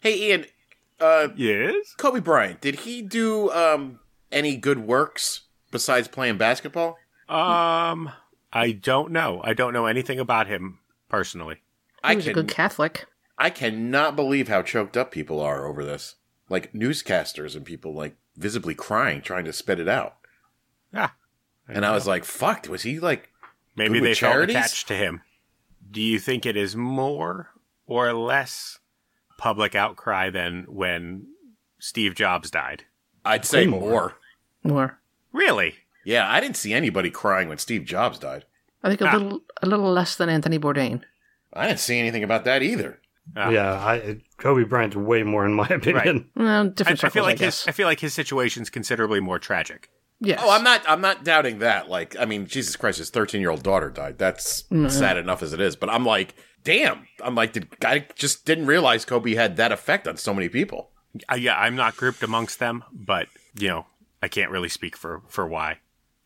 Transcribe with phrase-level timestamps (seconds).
[0.00, 0.46] Hey, Ian.
[0.98, 1.94] Uh, Yes.
[1.96, 2.60] Kobe Bryant.
[2.60, 4.00] Did he do um
[4.32, 6.98] any good works besides playing basketball?
[7.28, 8.10] Um,
[8.52, 9.40] I don't know.
[9.44, 10.78] I don't know anything about him
[11.08, 11.58] personally.
[12.02, 13.06] I He was a good Catholic.
[13.38, 16.16] I cannot believe how choked up people are over this.
[16.48, 20.16] Like newscasters and people like visibly crying trying to spit it out.
[20.92, 21.14] Ah,
[21.68, 23.28] And I was like, "Fucked." Was he like?"
[23.76, 25.22] maybe good they with felt attached to him.
[25.90, 27.50] Do you think it is more
[27.86, 28.79] or less
[29.40, 31.26] public outcry than when
[31.78, 32.84] Steve Jobs died?
[33.24, 34.16] I'd say Way more.
[34.62, 35.00] more.
[35.32, 35.74] Really?
[36.04, 38.44] Yeah, I didn't see anybody crying when Steve Jobs died.
[38.82, 39.12] I think a Ah.
[39.16, 41.02] little a little less than Anthony Bourdain.
[41.52, 43.00] I didn't see anything about that either.
[43.36, 43.50] Ah.
[43.50, 46.30] Yeah, I, Kobe Bryant's way more in my opinion.
[46.36, 47.60] Well, I, different I circles, feel like guess.
[47.64, 49.90] his I feel like his situation's considerably more tragic.
[50.20, 50.40] yes.
[50.42, 50.82] Oh, I'm not.
[50.88, 51.88] I'm not doubting that.
[51.88, 54.18] Like, I mean, Jesus Christ, his 13 year old daughter died.
[54.18, 54.90] That's Mhm.
[54.90, 55.76] sad enough as it is.
[55.76, 57.06] But I'm like, damn.
[57.22, 60.90] I'm like, did, I just didn't realize Kobe had that effect on so many people.
[61.30, 63.28] Uh, yeah, I'm not grouped amongst them, but
[63.58, 63.86] you know,
[64.22, 65.78] I can't really speak for for why.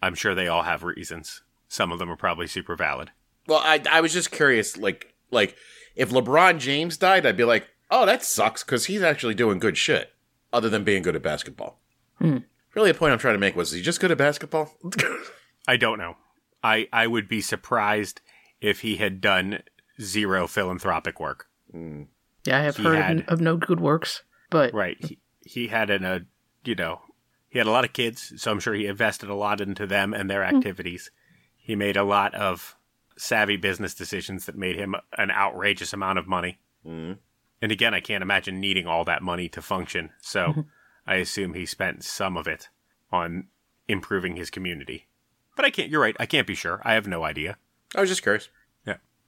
[0.02, 1.42] I'm sure they all have reasons.
[1.68, 3.10] Some of them are probably super valid.
[3.46, 4.76] Well, I I was just curious.
[4.76, 5.56] Like, like
[5.96, 9.78] if LeBron James died, I'd be like, oh, that sucks because he's actually doing good
[9.78, 10.12] shit,
[10.52, 11.80] other than being good at basketball.
[12.18, 12.38] Hmm.
[12.74, 14.74] Really, the point I'm trying to make was, is he just good at basketball?
[15.68, 16.16] I don't know.
[16.62, 18.20] I I would be surprised
[18.60, 19.62] if he had done
[20.00, 21.46] zero philanthropic work.
[21.72, 24.96] yeah, I have he heard had- of, of no good works, but Right.
[25.04, 26.20] He, he had an a
[26.64, 27.00] you know
[27.48, 30.12] he had a lot of kids, so I'm sure he invested a lot into them
[30.14, 31.10] and their activities.
[31.56, 32.76] He made a lot of
[33.16, 36.58] savvy business decisions that made him an outrageous amount of money.
[36.84, 37.18] Mm.
[37.62, 40.10] And again, I can't imagine needing all that money to function.
[40.20, 40.64] So
[41.06, 42.68] I assume he spent some of it
[43.12, 43.46] on
[43.86, 45.06] improving his community.
[45.54, 45.88] But I can't.
[45.90, 46.16] You're right.
[46.18, 46.82] I can't be sure.
[46.84, 47.56] I have no idea.
[47.94, 48.48] I was just curious.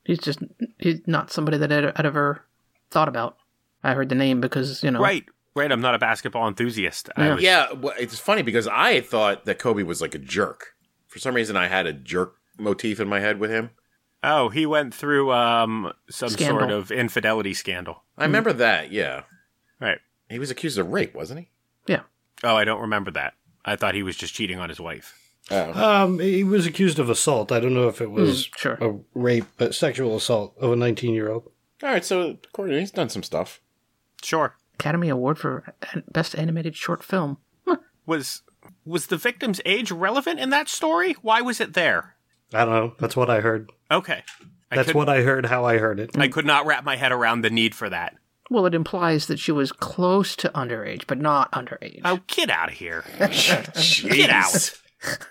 [0.07, 0.39] He's just
[0.79, 2.43] he's not somebody that I'd, I'd ever
[2.91, 3.37] thought about.
[3.85, 5.25] I heard the name because you know Right.
[5.55, 5.73] Right.
[5.73, 7.09] I'm not a basketball enthusiast.
[7.17, 7.35] I Yeah.
[7.35, 10.75] was, Yeah, well, it's funny because I thought that Kobe was like a jerk.
[11.09, 13.71] For some reason, I had a jerk motif in my head with him.
[14.23, 16.59] Oh, he went through um some Scandal.
[16.61, 18.03] sort of infidelity scandal.
[18.19, 18.91] I remember that.
[18.93, 19.23] Yeah,
[19.81, 19.99] Right.
[20.29, 21.49] he was accused of rape, wasn't he?
[21.87, 22.03] yeah
[22.45, 23.35] Oh, I don't remember that.
[23.65, 25.15] I thought he was just cheating on his wife.
[25.51, 27.53] Oh, Um, he was accused of assault.
[27.53, 28.79] I don't know if it was Mm, sure.
[28.81, 31.51] a rape, but sexual assault of a 19 year old.
[31.83, 32.05] all right.
[32.05, 33.61] So, Courtney, he's done some stuff.
[34.23, 34.57] Sure.
[34.75, 35.75] Academy Award for
[36.11, 37.39] Best Animated Short Film.
[38.07, 38.43] Was
[38.85, 41.13] was the victim's age relevant in that story?
[41.23, 42.17] Why was it there?
[42.53, 42.95] I don't know.
[42.99, 43.71] That's what I heard.
[43.91, 44.23] Okay.
[44.71, 46.17] I That's what I heard, how I heard it.
[46.19, 48.17] I could not wrap my head around the need for that.
[48.51, 52.01] Well, it implies that she was close to underage, but not underage.
[52.05, 53.05] Oh, get out of here.
[53.19, 54.73] Get out.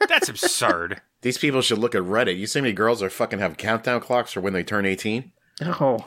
[0.07, 1.01] That's absurd.
[1.21, 2.37] These people should look at Reddit.
[2.37, 5.31] You see how many girls are fucking have countdown clocks for when they turn 18?
[5.63, 6.05] Oh,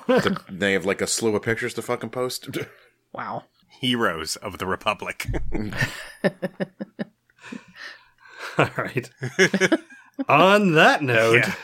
[0.49, 2.49] they have like a slew of pictures to fucking post.
[3.13, 3.45] wow.
[3.81, 5.27] Heroes of the Republic.
[8.59, 9.11] All right.
[10.29, 11.55] On that note, Yeah.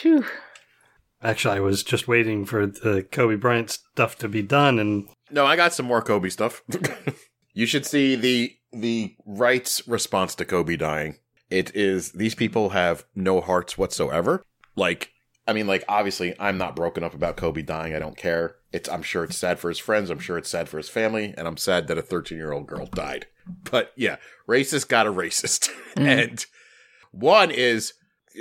[0.00, 0.24] Phew.
[1.22, 5.46] actually, I was just waiting for the Kobe Bryant stuff to be done, and no,
[5.46, 6.62] I got some more Kobe stuff.
[7.52, 11.16] you should see the the right's response to Kobe dying.
[11.50, 14.44] It is these people have no hearts whatsoever.
[14.76, 15.12] Like,
[15.48, 17.94] I mean, like obviously, I'm not broken up about Kobe dying.
[17.94, 18.56] I don't care.
[18.72, 20.10] It's I'm sure it's sad for his friends.
[20.10, 22.66] I'm sure it's sad for his family, and I'm sad that a 13 year old
[22.66, 23.26] girl died.
[23.70, 24.16] But yeah,
[24.48, 26.06] racist got a racist, mm.
[26.06, 26.46] and
[27.10, 27.94] one is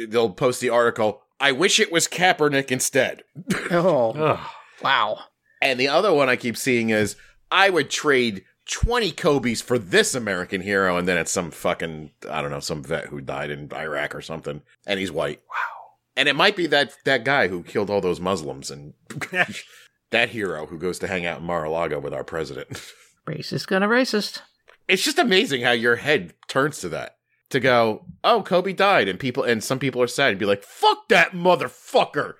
[0.07, 1.23] they'll post the article.
[1.39, 3.23] I wish it was Kaepernick instead.
[3.71, 4.51] Oh,
[4.83, 5.19] wow.
[5.61, 7.15] And the other one I keep seeing is
[7.51, 10.97] I would trade 20 Kobe's for this American hero.
[10.97, 14.21] And then it's some fucking, I don't know, some vet who died in Iraq or
[14.21, 14.61] something.
[14.85, 15.41] And he's white.
[15.49, 15.79] Wow.
[16.15, 18.93] And it might be that, that guy who killed all those Muslims and
[20.11, 22.69] that hero who goes to hang out in Mar-a-Lago with our president.
[23.27, 24.41] Racist gonna racist.
[24.87, 27.17] It's just amazing how your head turns to that.
[27.51, 29.07] To go, oh, Kobe died.
[29.07, 32.35] And people, and some people are sad and be like, fuck that motherfucker.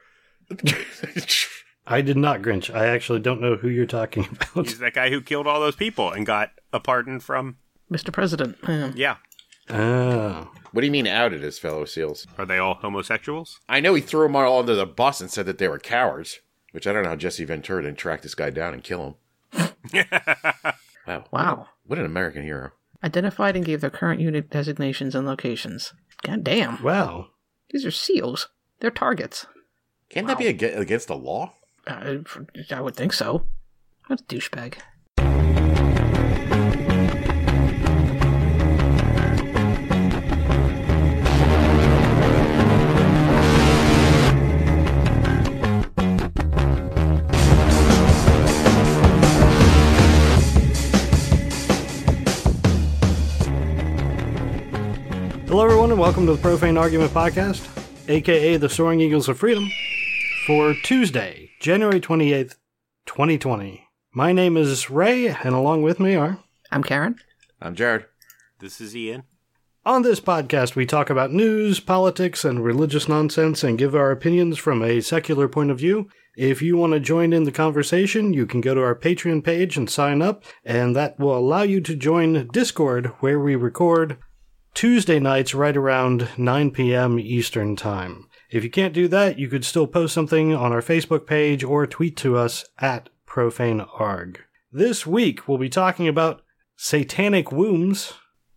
[1.89, 2.73] I did not Grinch.
[2.73, 4.67] I actually don't know who you're talking about.
[4.67, 7.57] He's that guy who killed all those people and got a pardon from.
[7.91, 8.13] Mr.
[8.13, 8.57] President.
[8.67, 8.91] Yeah.
[8.95, 9.15] Yeah.
[9.71, 12.27] Oh, what do you mean outed his fellow SEALs?
[12.37, 13.59] Are they all homosexuals?
[13.67, 16.39] I know he threw them all under the bus and said that they were cowards,
[16.71, 19.17] which I don't know how Jesse Ventura didn't track this guy down and kill
[19.53, 19.69] him.
[21.07, 21.25] Wow.
[21.31, 21.67] Wow.
[21.87, 22.69] What an American hero.
[23.03, 25.91] Identified and gave their current unit designations and locations.
[26.21, 26.83] God damn.
[26.83, 27.29] wow.
[27.71, 28.49] These are SEALs.
[28.79, 29.47] They're targets.
[30.09, 31.53] Can't that be against the law?
[31.89, 32.19] I,
[32.69, 33.45] I would think so.
[34.05, 34.75] What a douchebag.
[55.47, 57.67] Hello, everyone, and welcome to the Profane Argument Podcast,
[58.07, 59.67] aka the Soaring Eagles of Freedom,
[60.45, 62.55] for Tuesday, January 28th,
[63.05, 63.85] 2020.
[64.13, 66.39] My name is Ray, and along with me are.
[66.71, 67.17] I'm Karen.
[67.61, 68.05] I'm Jared.
[68.59, 69.23] This is Ian.
[69.85, 74.57] On this podcast, we talk about news, politics, and religious nonsense and give our opinions
[74.57, 76.07] from a secular point of view.
[76.37, 79.75] If you want to join in the conversation, you can go to our Patreon page
[79.75, 84.17] and sign up, and that will allow you to join Discord, where we record
[84.73, 87.19] Tuesday nights right around 9 p.m.
[87.19, 88.28] Eastern Time.
[88.49, 91.85] If you can't do that, you could still post something on our Facebook page or
[91.85, 94.37] tweet to us at profanearg.
[94.71, 96.41] This week, we'll be talking about
[96.75, 98.13] satanic wombs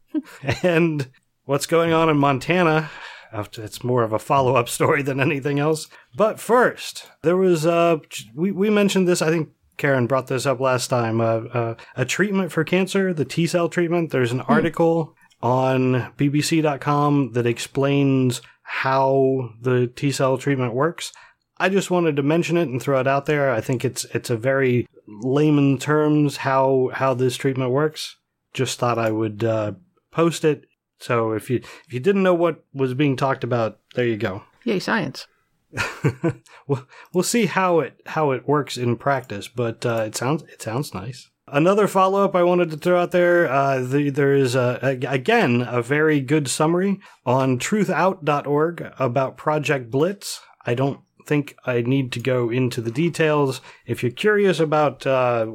[0.62, 1.10] and
[1.44, 2.90] what's going on in Montana.
[3.34, 5.88] It's more of a follow up story than anything else.
[6.16, 7.98] But first, there was, uh,
[8.34, 12.04] we, we mentioned this, I think Karen brought this up last time, uh, uh, a
[12.04, 14.10] treatment for cancer, the T cell treatment.
[14.10, 21.12] There's an article on BBC.com that explains how the T cell treatment works.
[21.59, 23.50] I just wanted to mention it and throw it out there.
[23.50, 28.17] I think it's it's a very layman terms how how this treatment works.
[28.55, 29.73] Just thought I would uh,
[30.11, 30.64] post it.
[30.99, 31.56] So if you
[31.87, 34.43] if you didn't know what was being talked about, there you go.
[34.64, 35.26] Yay, science.
[36.67, 40.62] we'll, we'll see how it how it works in practice, but uh, it sounds it
[40.62, 41.31] sounds nice.
[41.52, 43.46] Another follow up I wanted to throw out there.
[43.46, 49.90] Uh, the, there is a, a, again a very good summary on truthout.org about Project
[49.90, 50.40] Blitz.
[50.64, 53.60] I don't think I need to go into the details.
[53.84, 55.46] If you're curious about uh,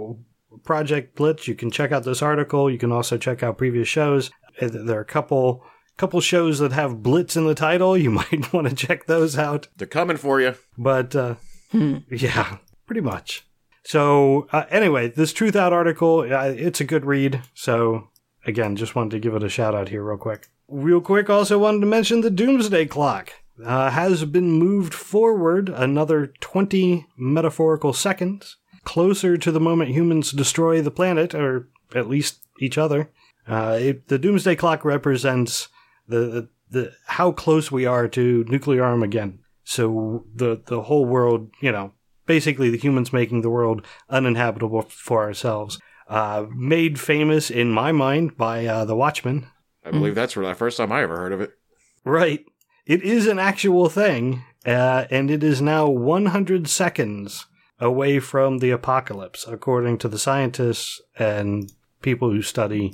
[0.63, 2.69] Project Blitz, you can check out this article.
[2.69, 4.29] You can also check out previous shows.
[4.61, 5.63] There are a couple
[5.97, 7.97] couple shows that have Blitz in the title.
[7.97, 9.67] You might want to check those out.
[9.77, 10.53] They're coming for you.
[10.77, 11.35] But uh,
[11.73, 13.46] yeah, pretty much.
[13.87, 17.41] So uh, anyway, this Truth Out article, uh, it's a good read.
[17.53, 18.09] So
[18.45, 20.49] again, just wanted to give it a shout out here real quick.
[20.67, 23.31] Real quick, also wanted to mention the Doomsday Clock
[23.63, 30.81] uh, has been moved forward another 20 metaphorical seconds, closer to the moment humans destroy
[30.81, 33.09] the planet, or at least each other.
[33.47, 35.69] Uh, it, the Doomsday Clock represents
[36.09, 39.39] the, the, the how close we are to nuclear Armageddon.
[39.63, 41.93] So the the whole world, you know,
[42.27, 45.79] basically the humans making the world uninhabitable for ourselves.
[46.07, 49.47] Uh, made famous in my mind by uh, the Watchmen.
[49.83, 51.51] I believe that's the first time I ever heard of it.
[52.05, 52.45] Right.
[52.85, 57.47] It is an actual thing, uh, and it is now 100 seconds
[57.79, 61.71] away from the apocalypse, according to the scientists and
[62.01, 62.93] people who study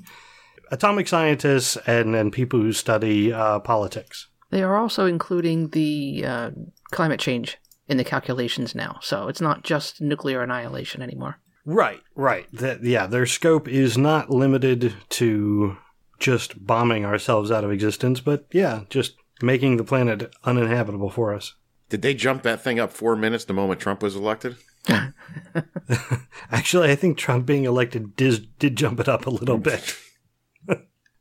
[0.72, 4.28] atomic scientists and, and people who study uh, politics.
[4.50, 6.52] They are also including the uh,
[6.92, 7.58] climate change
[7.88, 11.40] in the calculations now, so it's not just nuclear annihilation anymore.
[11.66, 12.46] Right, right.
[12.52, 15.78] That, yeah, their scope is not limited to
[16.20, 21.56] just bombing ourselves out of existence, but yeah, just making the planet uninhabitable for us.
[21.90, 24.56] Did they jump that thing up four minutes the moment Trump was elected?
[26.52, 29.96] Actually, I think Trump being elected did, did jump it up a little bit.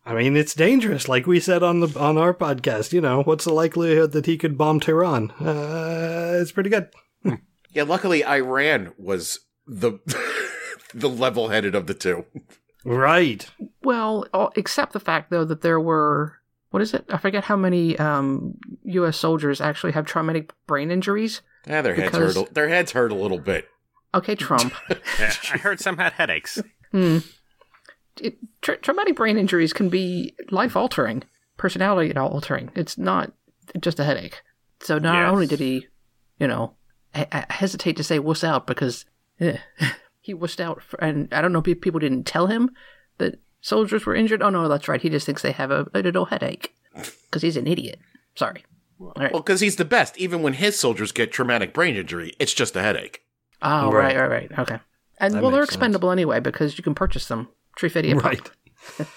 [0.04, 2.92] I mean, it's dangerous, like we said on the on our podcast.
[2.92, 5.30] You know, what's the likelihood that he could bomb Tehran?
[5.32, 6.88] Uh, it's pretty good.
[7.72, 10.00] yeah, luckily Iran was the
[10.94, 12.26] the level headed of the two.
[12.84, 13.48] Right.
[13.82, 16.38] Well, except the fact though that there were
[16.70, 17.04] what is it?
[17.10, 19.18] I forget how many um, U.S.
[19.18, 21.42] soldiers actually have traumatic brain injuries.
[21.66, 22.34] Yeah, their heads because...
[22.34, 22.50] hurt.
[22.50, 23.68] A, their heads hurt a little bit.
[24.14, 24.74] Okay, Trump.
[25.18, 26.60] yeah, I heard some had headaches.
[26.90, 27.18] Hmm.
[28.20, 31.22] It, tra- traumatic brain injuries can be life altering,
[31.56, 32.70] personality altering.
[32.74, 33.32] It's not
[33.80, 34.42] just a headache.
[34.80, 35.32] So not yes.
[35.32, 35.86] only did he,
[36.38, 36.74] you know,
[37.14, 39.04] I, I hesitate to say wuss out because
[39.40, 39.58] eh,
[40.20, 42.70] he wussed out, for, and I don't know if people didn't tell him
[43.18, 44.42] that soldiers were injured.
[44.42, 45.00] Oh no, that's right.
[45.00, 47.98] He just thinks they have a, a little headache because he's an idiot.
[48.34, 48.64] Sorry.
[48.98, 49.32] Right.
[49.32, 50.16] Well, because he's the best.
[50.18, 53.22] Even when his soldiers get traumatic brain injury, it's just a headache.
[53.60, 54.50] Oh, right, right, right.
[54.50, 54.58] right.
[54.58, 54.78] Okay.
[55.18, 56.18] And that well, they're expendable sense.
[56.18, 57.48] anyway because you can purchase them.
[57.76, 58.50] Trifidia Right.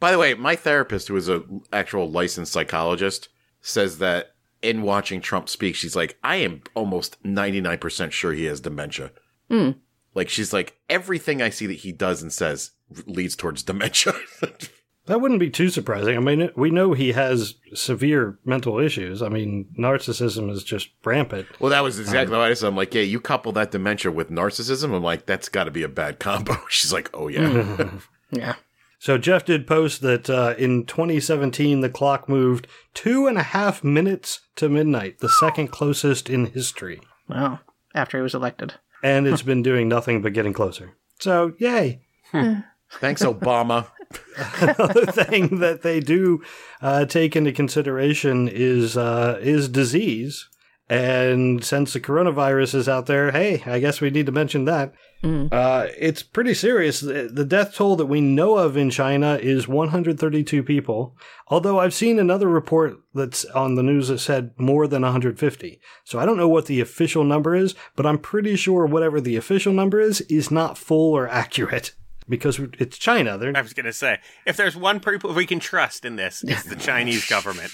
[0.00, 3.28] By the way, my therapist, who is an actual licensed psychologist,
[3.60, 8.60] says that in watching Trump speak, she's like, I am almost 99% sure he has
[8.60, 9.12] dementia.
[9.50, 9.76] Mm.
[10.14, 12.72] Like, she's like, everything I see that he does and says
[13.06, 14.12] leads towards dementia.
[15.06, 16.16] that wouldn't be too surprising.
[16.16, 19.20] I mean, we know he has severe mental issues.
[19.22, 21.46] I mean, narcissism is just rampant.
[21.60, 22.68] Well, that was exactly um, what I said.
[22.68, 24.94] I'm like, yeah, you couple that dementia with narcissism.
[24.94, 26.56] I'm like, that's got to be a bad combo.
[26.68, 27.90] She's like, oh, yeah.
[28.30, 28.54] yeah.
[28.98, 33.84] So Jeff did post that uh, in 2017 the clock moved two and a half
[33.84, 37.02] minutes to midnight, the second closest in history.
[37.28, 37.60] Wow!
[37.94, 40.96] After he was elected, and it's been doing nothing but getting closer.
[41.20, 42.00] So yay!
[42.32, 43.88] Thanks, Obama.
[44.36, 46.42] another thing that they do
[46.80, 50.48] uh, take into consideration is uh, is disease.
[50.86, 54.92] And since the coronavirus is out there, hey, I guess we need to mention that.
[55.22, 55.50] Mm.
[55.50, 57.00] Uh, it's pretty serious.
[57.00, 61.16] The the death toll that we know of in China is 132 people.
[61.48, 65.80] Although I've seen another report that's on the news that said more than 150.
[66.04, 69.36] So I don't know what the official number is, but I'm pretty sure whatever the
[69.36, 71.94] official number is is not full or accurate
[72.28, 73.36] because it's China.
[73.38, 76.42] They're I was going to say, if there's one people we can trust in this,
[76.46, 77.72] it's the Chinese government.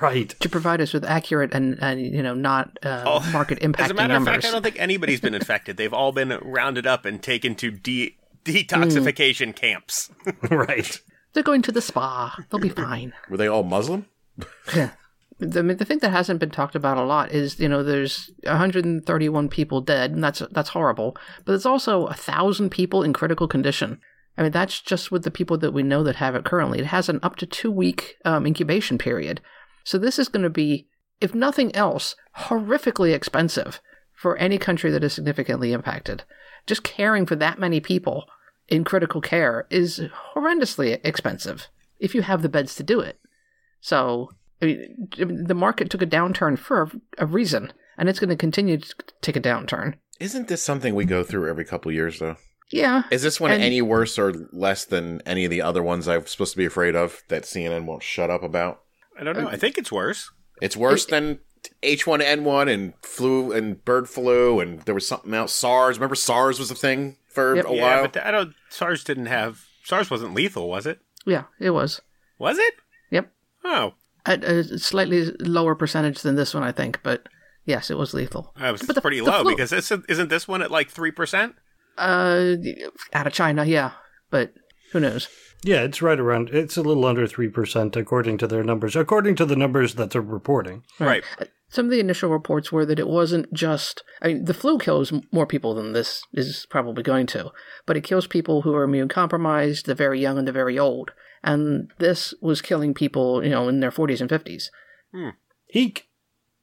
[0.00, 0.28] right.
[0.40, 3.68] To provide us with accurate and, and you know not uh, Oh, market As a
[3.68, 4.34] impacting matter of numbers.
[4.34, 5.76] fact, I don't think anybody's been infected.
[5.76, 10.10] They've all been rounded up and taken to de- detoxification camps.
[10.50, 11.00] right.
[11.32, 12.36] They're going to the spa.
[12.50, 13.12] They'll be fine.
[13.28, 14.06] Were they all Muslim?
[15.38, 19.48] The, the thing that hasn't been talked about a lot is you know there's 131
[19.48, 24.00] people dead and that's that's horrible but there's also a thousand people in critical condition.
[24.36, 26.80] I mean that's just with the people that we know that have it currently.
[26.80, 29.40] It has an up to two week um, incubation period.
[29.84, 30.88] So this is going to be
[31.20, 33.80] if nothing else horrifically expensive
[34.12, 36.24] for any country that is significantly impacted.
[36.66, 38.24] Just caring for that many people
[38.68, 40.00] in critical care is
[40.34, 43.18] horrendously expensive if you have the beds to do it.
[43.80, 44.30] So
[44.62, 48.36] I mean, the market took a downturn for a, a reason, and it's going to
[48.36, 49.94] continue to take a downturn.
[50.20, 52.36] Isn't this something we go through every couple of years, though?
[52.70, 56.08] Yeah, Is this one And- any worse or less than any of the other ones
[56.08, 58.80] I'm supposed to be afraid of that CNN won't shut up about?
[59.20, 59.48] I don't know.
[59.48, 60.30] I think it's worse.
[60.62, 61.40] It's worse than
[61.82, 65.52] H1N1 and flu and bird flu, and there was something else.
[65.52, 65.98] SARS.
[65.98, 67.66] Remember SARS was a thing for Yep.
[67.68, 68.02] a yeah, while?
[68.02, 68.54] but th- I don't.
[68.70, 69.60] SARS didn't have.
[69.84, 71.00] SARS wasn't lethal, was it?
[71.26, 72.00] yeah, it was.
[72.38, 72.74] Was it?
[73.10, 73.30] Yep,
[73.64, 73.94] Oh,
[74.26, 77.28] at a slightly lower percentage than this one, I think, but
[77.64, 78.52] yes, it was lethal.
[78.58, 80.88] that was But the- pretty the low flu- because this, isn't this one at like
[80.90, 81.54] three percent?
[81.96, 82.56] Uh,
[83.12, 83.92] out of China, yeah,
[84.30, 84.52] but
[84.92, 85.28] who knows?
[85.62, 86.50] Yeah, it's right around.
[86.50, 88.96] It's a little under three percent according to their numbers.
[88.96, 90.82] According to the numbers that they're reporting.
[90.98, 91.22] Right.
[91.70, 94.02] Some of the initial reports were that it wasn't just.
[94.22, 97.50] I mean, the flu kills more people than this is probably going to,
[97.86, 101.12] but it kills people who are immune compromised, the very young and the very old.
[101.44, 104.70] And this was killing people, you know, in their 40s and 50s.
[105.72, 106.08] Eek.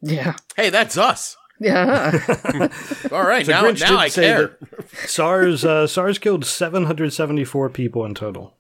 [0.01, 0.35] Yeah.
[0.57, 1.37] hey, that's us.
[1.59, 2.17] Yeah.
[3.11, 4.57] All right, So now, Grinch now I care.
[5.05, 8.55] SARS uh, SARS killed 774 people in total.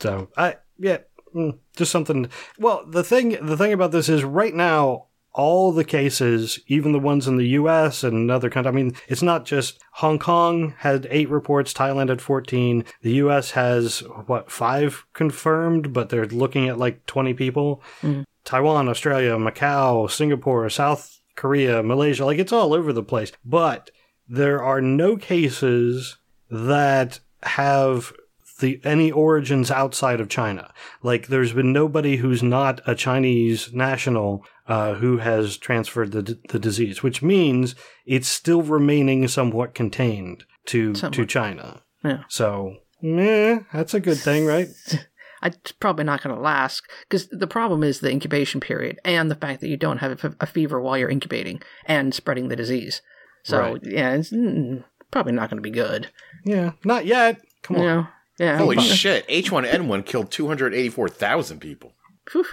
[0.00, 0.98] So I yeah,
[1.34, 2.28] mm, just something.
[2.58, 6.98] Well, the thing the thing about this is right now all the cases, even the
[6.98, 8.02] ones in the U.S.
[8.02, 8.72] and other countries.
[8.72, 12.84] I mean, it's not just Hong Kong had eight reports, Thailand had 14.
[13.02, 13.50] The U.S.
[13.52, 17.82] has what five confirmed, but they're looking at like 20 people.
[18.00, 18.24] Mm.
[18.44, 23.30] Taiwan, Australia, Macau, Singapore, South Korea, Malaysia, like it's all over the place.
[23.44, 23.90] But
[24.26, 26.16] there are no cases
[26.50, 28.12] that have
[28.58, 30.72] the any origins outside of China.
[31.02, 36.58] Like there's been nobody who's not a Chinese national uh, who has transferred the the
[36.58, 41.82] disease, which means it's still remaining somewhat contained to to China.
[42.04, 42.24] Yeah.
[42.28, 44.68] So, meh, that's a good thing, right?
[45.42, 49.34] it's probably not going to last because the problem is the incubation period and the
[49.36, 53.02] fact that you don't have a, fever while you're incubating and spreading the disease.
[53.42, 53.80] So, Right.
[53.84, 56.08] yeah, it's mm, probably not going to be good.
[56.44, 57.40] Yeah, not yet.
[57.62, 57.82] Come on.
[57.82, 58.06] You know?
[58.38, 58.58] Yeah.
[58.58, 59.26] Holy shit!
[59.28, 61.94] H1N1 killed 284,000 people.
[62.30, 62.44] Phew,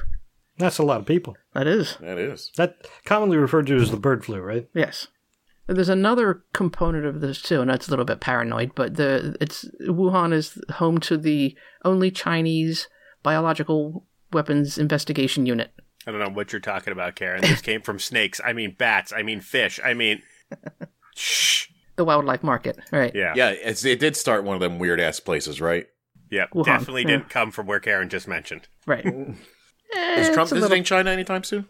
[0.58, 1.36] That's a lot of people.
[1.54, 1.98] that is.
[2.00, 2.52] That is.
[2.58, 4.68] That commonly referred to as the bird flu, right?
[4.74, 5.08] Yes.
[5.68, 9.66] There's another component of this too, and that's a little bit paranoid, but the it's
[9.82, 12.88] Wuhan is home to the only Chinese
[13.24, 15.72] biological weapons investigation unit.
[16.06, 17.42] I don't know what you're talking about, Karen.
[17.42, 18.42] This came from snakes.
[18.44, 19.14] I mean bats.
[19.14, 19.80] I mean fish.
[19.84, 20.22] I mean.
[21.16, 21.68] Shh.
[21.96, 23.12] The wildlife market, right?
[23.14, 23.34] Yeah.
[23.36, 25.88] Yeah, it's, it did start one of them weird ass places, right?
[26.32, 26.52] Yep.
[26.52, 27.08] Wuhan, Definitely yeah.
[27.10, 28.68] didn't come from where Karen just mentioned.
[28.88, 29.06] Right.
[29.96, 31.68] Is Eh, Trump it's a visiting China anytime soon?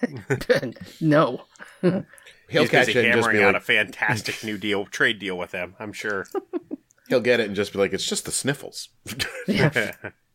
[1.00, 1.42] no.
[1.80, 2.04] He'll
[2.48, 5.20] He's catch busy it and just hammering be out like, a fantastic new deal, trade
[5.20, 5.76] deal with them.
[5.78, 6.26] I'm sure.
[7.08, 8.88] he'll get it and just be like, it's just the sniffles.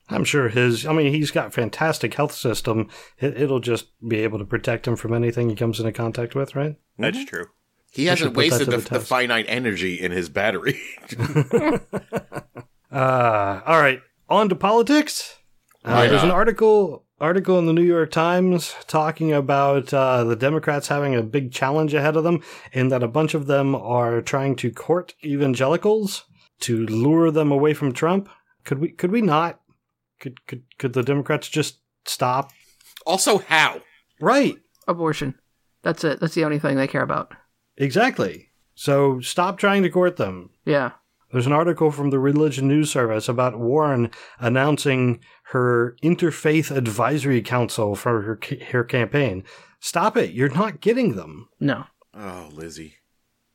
[0.10, 0.86] I'm sure his.
[0.86, 2.90] I mean, he's got fantastic health system.
[3.20, 6.56] It, it'll just be able to protect him from anything he comes into contact with,
[6.56, 6.78] right?
[6.98, 7.46] That's true.
[7.92, 10.80] He hasn't wasted the, the the finite energy in his battery.
[12.92, 15.38] Uh, all right, on to politics.
[15.86, 20.36] Uh, Why there's an article article in the New York Times talking about uh, the
[20.36, 22.42] Democrats having a big challenge ahead of them,
[22.74, 26.26] in that a bunch of them are trying to court evangelicals
[26.62, 28.28] to lure them away from Trump.
[28.64, 28.90] Could we?
[28.90, 29.62] Could we not?
[30.20, 32.52] Could could could the Democrats just stop?
[33.06, 33.82] also, how?
[34.20, 34.58] Right.
[34.88, 35.36] Abortion.
[35.84, 36.20] That's it.
[36.20, 37.34] That's the only thing they care about.
[37.80, 38.50] Exactly.
[38.76, 40.52] So stop trying to court them.
[40.66, 40.92] Yeah.
[41.32, 44.10] There's an article from the Religion News Service about Warren
[44.40, 45.20] announcing
[45.52, 48.40] her interfaith advisory council for her
[48.72, 49.44] her campaign.
[49.80, 50.32] Stop it!
[50.32, 51.48] You're not getting them.
[51.60, 51.86] No.
[52.14, 52.96] Oh, Lizzie.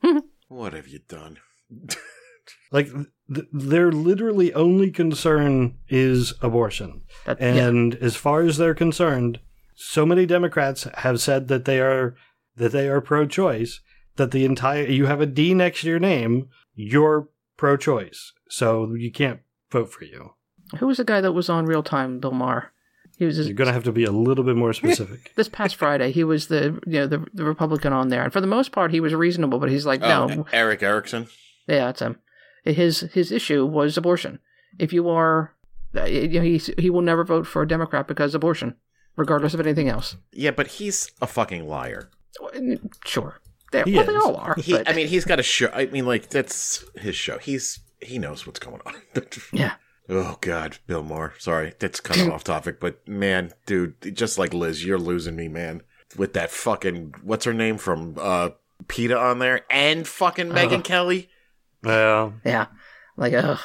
[0.47, 1.39] what have you done?
[2.71, 2.87] like
[3.33, 7.01] th- their literally only concern is abortion.
[7.25, 7.67] That, yeah.
[7.67, 9.39] And as far as they're concerned,
[9.75, 12.15] so many Democrats have said that they are
[12.55, 13.81] that they are pro-choice
[14.15, 18.33] that the entire you have a D next to your name, you're pro-choice.
[18.49, 19.39] So you can't
[19.71, 20.33] vote for you.
[20.79, 22.71] Who was the guy that was on real time, Bill Maher?
[23.17, 25.31] He was You're going to have to be a little bit more specific.
[25.35, 26.11] this past Friday.
[26.11, 28.91] He was the you know the, the Republican on there, and for the most part,
[28.91, 29.57] he was reasonable.
[29.59, 31.27] But he's like, Oh, no, Erick Erickson.
[31.67, 32.19] yeah, that's him.
[32.65, 34.39] His his issue was abortion.
[34.79, 35.53] If you are,
[35.95, 38.75] uh, you know, he he will never vote for a Democrat because abortion,
[39.15, 40.17] regardless of anything else.
[40.33, 42.09] Yeah, but he's a fucking liar.
[43.05, 43.39] Sure,
[43.83, 44.55] they, He well, they all are.
[44.55, 45.69] He, but, I mean, he's got a show.
[45.73, 47.37] I mean, like that's his show.
[47.37, 48.95] He's he knows what's going on.
[49.53, 49.73] yeah,
[50.07, 51.33] Oh God, Bill Maher.
[51.39, 55.47] Sorry, that's kind of off topic, but man, dude, just like Liz, you're losing me,
[55.47, 55.81] man.
[56.15, 58.49] With that fucking what's her name from uh
[58.87, 61.29] PETA on there and fucking Megyn Kelly.
[61.83, 62.67] well, yeah,
[63.17, 63.59] like ugh,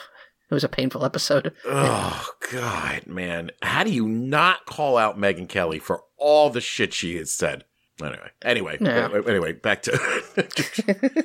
[0.50, 1.52] it was a painful episode.
[1.66, 6.94] Oh God, man, how do you not call out Megyn Kelly for all the shit
[6.94, 7.64] she has said?
[8.02, 9.04] Anyway, anyway, Yeah.
[9.07, 9.92] anyway, anyway, back to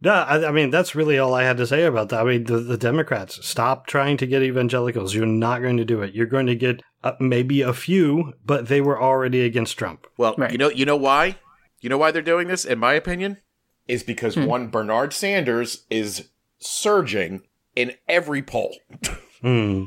[0.00, 2.20] no, I, I mean that's really all I had to say about that.
[2.20, 5.14] I mean, the, the Democrats stop trying to get evangelicals.
[5.14, 6.14] You're not going to do it.
[6.14, 10.06] You're going to get uh, maybe a few, but they were already against Trump.
[10.16, 10.52] Well, Right.
[10.52, 11.36] you know, you know why?
[11.80, 12.64] You know why they're doing this?
[12.64, 13.38] In my opinion,
[13.86, 14.46] is because Hmm.
[14.46, 16.28] one Bernard Sanders is
[16.58, 17.42] surging
[17.76, 18.76] in every poll,
[19.42, 19.84] Hmm.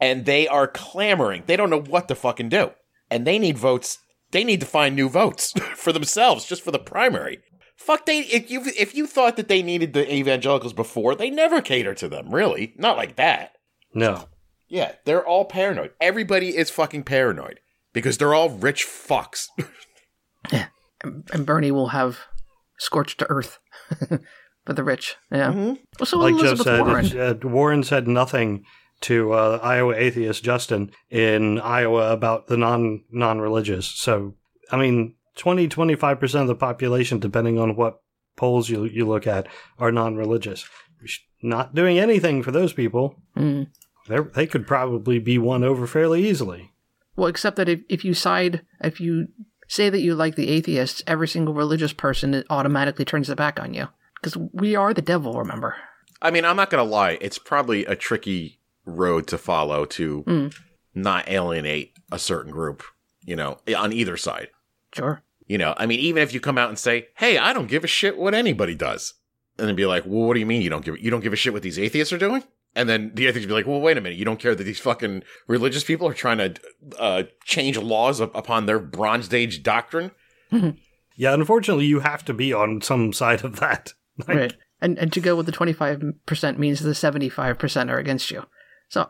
[0.00, 1.42] and they are clamoring.
[1.46, 2.70] They don't know what to fucking do,
[3.10, 3.98] and they need votes.
[4.32, 7.40] They need to find new votes for themselves, just for the primary.
[7.76, 8.20] Fuck they!
[8.20, 12.08] If you if you thought that they needed the evangelicals before, they never cater to
[12.08, 12.34] them.
[12.34, 13.52] Really, not like that.
[13.94, 14.28] No.
[14.68, 15.92] Yeah, they're all paranoid.
[16.00, 17.58] Everybody is fucking paranoid
[17.92, 19.48] because they're all rich fucks.
[21.02, 22.20] and Bernie will have
[22.78, 23.58] scorched to earth
[24.66, 25.16] for the rich.
[25.32, 25.50] Yeah.
[25.50, 25.74] Mm-hmm.
[25.98, 27.18] Well, so like Joe Elizabeth said, Warren.
[27.18, 28.64] uh, Warren said nothing
[29.02, 33.86] to uh, Iowa atheist Justin in Iowa about the non non religious.
[33.86, 34.34] So,
[34.70, 38.02] I mean, 20 25% of the population, depending on what
[38.36, 39.46] polls you, you look at,
[39.78, 40.68] are non religious.
[41.42, 43.16] Not doing anything for those people.
[43.36, 43.68] Mm.
[44.08, 46.72] They're, they could probably be won over fairly easily.
[47.16, 49.28] Well, except that if, if you side, if you
[49.68, 53.72] say that you like the atheists, every single religious person automatically turns their back on
[53.72, 53.88] you.
[54.16, 55.76] Because we are the devil, remember?
[56.20, 57.16] I mean, I'm not going to lie.
[57.20, 60.54] It's probably a tricky road to follow to Mm.
[60.94, 62.82] not alienate a certain group,
[63.24, 64.48] you know, on either side.
[64.94, 65.22] Sure.
[65.46, 67.84] You know, I mean, even if you come out and say, "Hey, I don't give
[67.84, 69.14] a shit what anybody does,"
[69.58, 71.32] and then be like, "Well, what do you mean you don't give you don't give
[71.32, 72.44] a shit what these atheists are doing?"
[72.76, 74.78] And then the atheists be like, "Well, wait a minute, you don't care that these
[74.78, 76.54] fucking religious people are trying to
[76.98, 80.12] uh, change laws up upon their Bronze Age doctrine?"
[81.16, 83.92] Yeah, unfortunately, you have to be on some side of that.
[84.26, 84.56] Like, Right.
[84.80, 88.44] And, and to go with the 25% means the 75% are against you.
[88.90, 89.08] So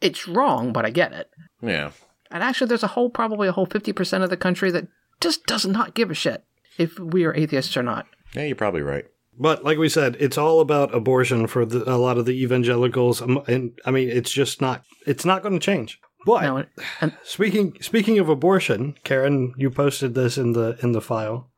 [0.00, 1.30] it's wrong, but I get it.
[1.60, 1.90] Yeah.
[2.30, 4.88] And actually, there's a whole, probably a whole 50% of the country that
[5.20, 6.44] just does not give a shit
[6.78, 8.06] if we are atheists or not.
[8.34, 9.06] Yeah, you're probably right.
[9.38, 13.22] But like we said, it's all about abortion for the, a lot of the evangelicals,
[13.22, 14.84] um, and I mean, it's just not.
[15.06, 15.98] It's not going to change.
[16.26, 16.64] But No,
[17.00, 21.50] and, speaking speaking of abortion, Karen, you posted this in the in the file.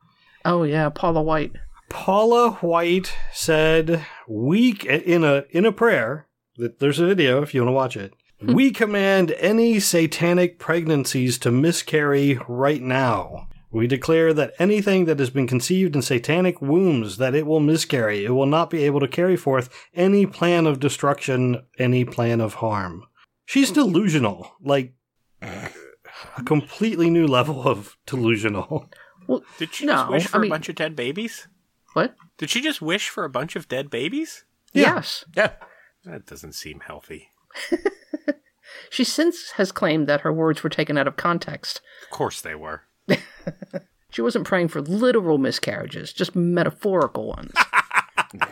[0.45, 1.53] oh, yeah, Paula White.
[1.91, 7.61] Paula White said, "We in a in a prayer that there's a video if you
[7.63, 8.15] want to watch it.
[8.41, 8.53] Hmm.
[8.55, 15.31] we command any satanic pregnancies to miscarry right now." We declare that anything that has
[15.31, 18.25] been conceived in satanic wombs that it will miscarry.
[18.25, 22.55] It will not be able to carry forth any plan of destruction, any plan of
[22.55, 23.03] harm.
[23.47, 23.75] She's hmm.
[23.75, 24.95] delusional, like
[25.43, 25.71] a
[26.45, 28.89] completely new level of delusional.
[29.27, 31.49] Well, Did she No, just wish I for mean- a bunch of dead babies?
[31.95, 32.15] what?
[32.39, 34.45] Did she just wish for a bunch of dead babies?
[34.73, 34.97] Yeah.
[34.97, 35.25] Yes.
[35.37, 35.53] Yeah.
[36.05, 37.31] That doesn't seem healthy.
[38.91, 41.81] She since has claimed that her words were taken out of context.
[42.05, 42.83] Of course they were.
[44.15, 47.53] She wasn't praying for literal miscarriages, just metaphorical ones.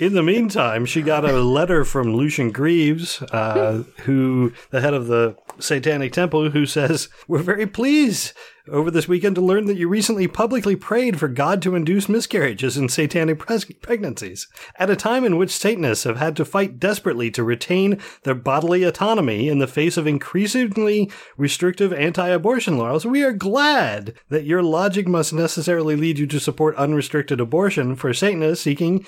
[0.00, 5.08] In the meantime, she got a letter from Lucien Greaves, uh, who the head of
[5.08, 8.32] the Satanic Temple, who says, "We're very pleased
[8.66, 12.78] over this weekend to learn that you recently publicly prayed for God to induce miscarriages
[12.78, 13.38] in satanic
[13.82, 18.34] pregnancies, at a time in which Satanists have had to fight desperately to retain their
[18.34, 23.04] bodily autonomy in the face of increasingly restrictive anti-abortion laws.
[23.04, 28.14] We are glad that your logic must necessarily lead you to support unrestricted abortion for
[28.14, 29.04] Satanists seeking."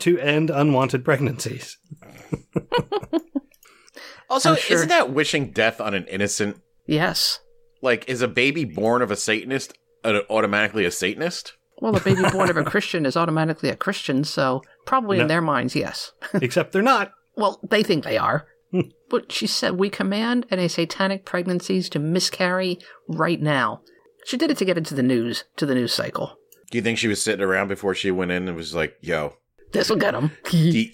[0.00, 1.78] To end unwanted pregnancies.
[4.30, 6.60] Also, sure- isn't that wishing death on an innocent?
[6.86, 7.40] Yes.
[7.82, 11.52] Like, is a baby born of a Satanist uh, automatically a Satanist?
[11.80, 15.22] Well, a baby born of a Christian is automatically a Christian, so probably No.
[15.24, 16.12] in their minds, yes.
[16.34, 17.12] Except they're not.
[17.36, 18.46] Well, they think they are.
[19.10, 23.82] but she said, We command any satanic pregnancies to miscarry right now.
[24.24, 26.38] She did it to get into the news, to the news cycle.
[26.70, 29.34] Do you think she was sitting around before she went in and was like, "Yo,
[29.74, 30.30] This'll get them.
[30.52, 30.90] you,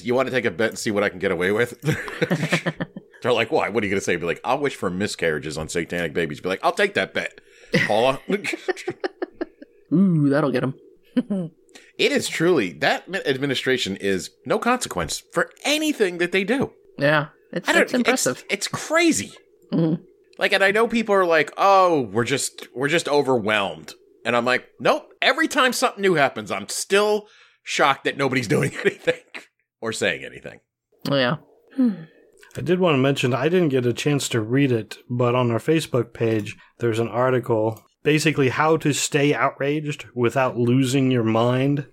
[0.00, 1.78] you want to take a bet and see what I can get away with?"
[3.22, 3.68] They're like, "Why?
[3.68, 6.40] What are you going to say?" Be like, "I'll wish for miscarriages on satanic babies."
[6.40, 7.42] Be like, "I'll take that bet,
[7.86, 8.18] Paula."
[9.92, 11.50] Ooh, that'll get them.
[11.98, 16.72] it is truly that administration is no consequence for anything that they do.
[16.96, 18.44] Yeah, it's, it's impressive.
[18.48, 19.32] It's, it's crazy.
[19.72, 20.00] Mhm.
[20.38, 23.92] Like, and I know people are like, "Oh, we're just we're just overwhelmed,"
[24.24, 27.28] and I'm like, "Nope." Every time something new happens, I'm still
[27.62, 29.20] shocked that nobody's doing anything
[29.80, 30.60] or saying anything.
[31.10, 31.36] yeah.
[32.56, 35.50] I did want to mention I didn't get a chance to read it, but on
[35.50, 41.86] our Facebook page there's an article basically how to stay outraged without losing your mind.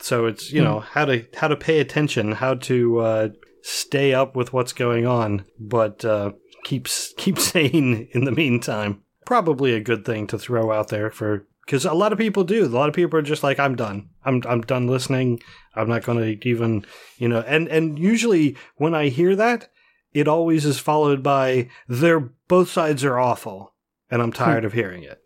[0.00, 3.28] So it's you know how to how to pay attention, how to uh,
[3.62, 6.32] stay up with what's going on, but uh,
[6.64, 9.02] keep s- keep sane in the meantime.
[9.24, 12.64] Probably a good thing to throw out there for because a lot of people do.
[12.64, 14.08] A lot of people are just like, I'm done.
[14.24, 15.42] I'm I'm done listening.
[15.74, 16.86] I'm not going to even
[17.18, 17.40] you know.
[17.46, 19.68] And and usually when I hear that,
[20.14, 23.74] it always is followed by they're both sides are awful,
[24.10, 25.20] and I'm tired of hearing it.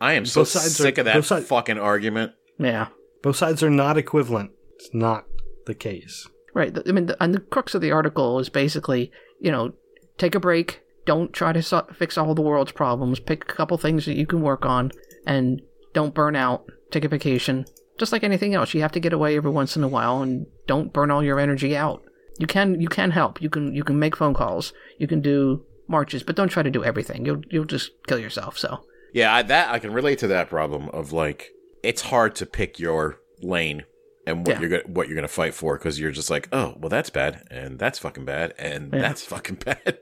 [0.00, 2.32] I am so sides sick are- of that both side- fucking argument.
[2.58, 2.88] Yeah.
[3.22, 4.50] Both sides are not equivalent.
[4.76, 5.26] It's not
[5.66, 6.28] the case.
[6.54, 6.76] Right.
[6.86, 9.74] I mean, the, and the crux of the article is basically, you know,
[10.18, 10.80] take a break.
[11.06, 13.20] Don't try to so- fix all the world's problems.
[13.20, 14.90] Pick a couple things that you can work on,
[15.24, 16.64] and don't burn out.
[16.90, 17.64] Take a vacation.
[17.98, 20.46] Just like anything else, you have to get away every once in a while, and
[20.66, 22.02] don't burn all your energy out.
[22.38, 23.40] You can you can help.
[23.42, 24.72] You can you can make phone calls.
[24.98, 27.24] You can do marches, but don't try to do everything.
[27.26, 28.56] You'll you'll just kill yourself.
[28.58, 31.50] So Yeah, I, that I can relate to that problem of like
[31.82, 33.84] it's hard to pick your lane
[34.26, 34.60] and what Yeah.
[34.60, 37.46] you're gonna what you're gonna fight for because you're just like, oh, well, that's bad,
[37.50, 39.00] and that's fucking bad, and Yeah.
[39.02, 39.98] that's fucking bad.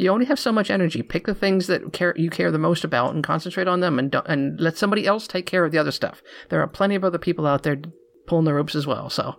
[0.00, 1.02] You only have so much energy.
[1.02, 4.10] Pick the things that care you care the most about and concentrate on them, and
[4.10, 6.22] don't, and let somebody else take care of the other stuff.
[6.48, 7.80] There are plenty of other people out there
[8.26, 9.10] pulling the ropes as well.
[9.10, 9.34] So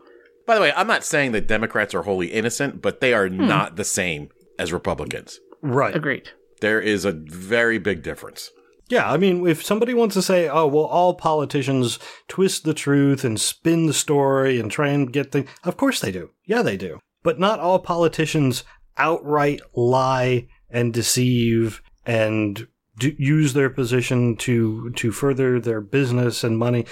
[0.48, 3.48] By the way, I'm not saying that Democrats are wholly innocent, but they are Hmm.
[3.48, 5.40] not the same as Republicans.
[5.62, 5.96] Right.
[5.96, 6.30] agreed.
[6.62, 8.50] There is a very big difference.
[8.90, 11.98] Yeah, I mean, if somebody wants to say, "Oh, well, all politicians
[12.28, 16.12] twist the truth and spin the story and try and get things," of course they
[16.12, 16.32] do.
[16.46, 17.00] Yeah, they do.
[17.24, 18.64] But not all politicians
[19.02, 26.58] outright lie and deceive and do, use their position to to further their business and
[26.58, 26.86] money,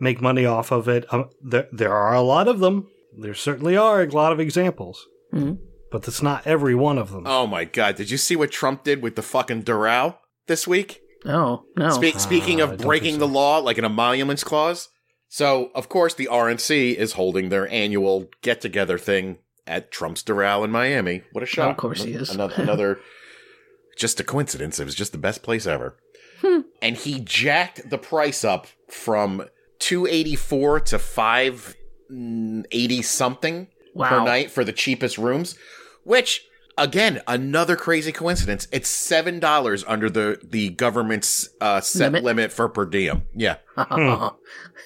[0.00, 1.12] make money off of it.
[1.12, 2.88] Um, there, there are a lot of them.
[3.20, 5.58] There certainly are a lot of examples, Mhm.
[5.90, 7.24] but that's not every one of them.
[7.26, 10.16] Oh my god, did you see what Trump did with the fucking Doral
[10.46, 11.00] this week?
[11.24, 14.88] Oh no, Spe- speaking Ah, I of breaking think the law, like an emoluments clause.
[15.30, 20.64] So, of course, the RNC is holding their annual get together thing at Trump's Doral
[20.64, 21.22] in Miami.
[21.32, 21.70] What a shock.
[21.70, 22.30] Of course he is.
[22.30, 23.00] Another, another
[23.96, 24.80] just a coincidence.
[24.80, 25.96] It was just the best place ever.
[26.40, 26.60] Hmm.
[26.80, 29.44] And he jacked the price up from
[29.80, 35.56] 284 to 580 something per night for the cheapest rooms,
[36.04, 36.44] which
[36.76, 38.68] again, another crazy coincidence.
[38.70, 42.24] It's seven dollars under the the government's uh, set Limit?
[42.24, 42.52] limit.
[42.52, 43.22] for per diem.
[43.34, 43.56] Yeah,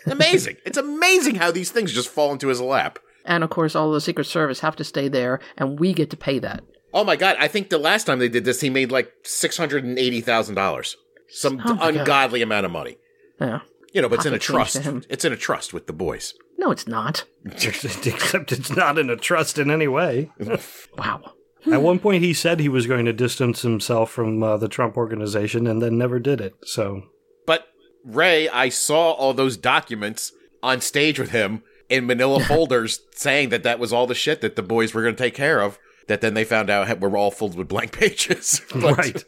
[0.07, 0.57] amazing.
[0.64, 2.99] it's amazing how these things just fall into his lap.
[3.25, 6.17] And of course, all the Secret Service have to stay there, and we get to
[6.17, 6.63] pay that.
[6.95, 7.37] Oh my god!
[7.39, 10.21] I think the last time they did this, he made like six hundred and eighty
[10.21, 10.97] thousand dollars,
[11.29, 11.97] some Oh my God.
[11.97, 12.99] ungodly amount of money.
[13.41, 13.61] Yeah.
[13.95, 15.07] You know, but it's in a Pocket change to trust.
[15.11, 16.33] It's in a trust with the boys.
[16.59, 17.25] No, it's not.
[17.47, 20.31] Except it's not in a trust in any way.
[20.97, 21.33] Wow.
[21.71, 24.97] At one point, he said he was going to distance himself from uh, the Trump
[24.97, 26.55] organization and then never did it.
[26.65, 27.03] So,
[27.47, 27.69] But
[28.05, 30.33] Ray, I saw all those documents
[30.63, 34.57] on stage with him in manila folders saying that that was all the shit that
[34.57, 35.79] the boys were going to take care of.
[36.09, 38.61] That then they found out had- were all filled with blank pages.
[38.75, 39.25] But- right.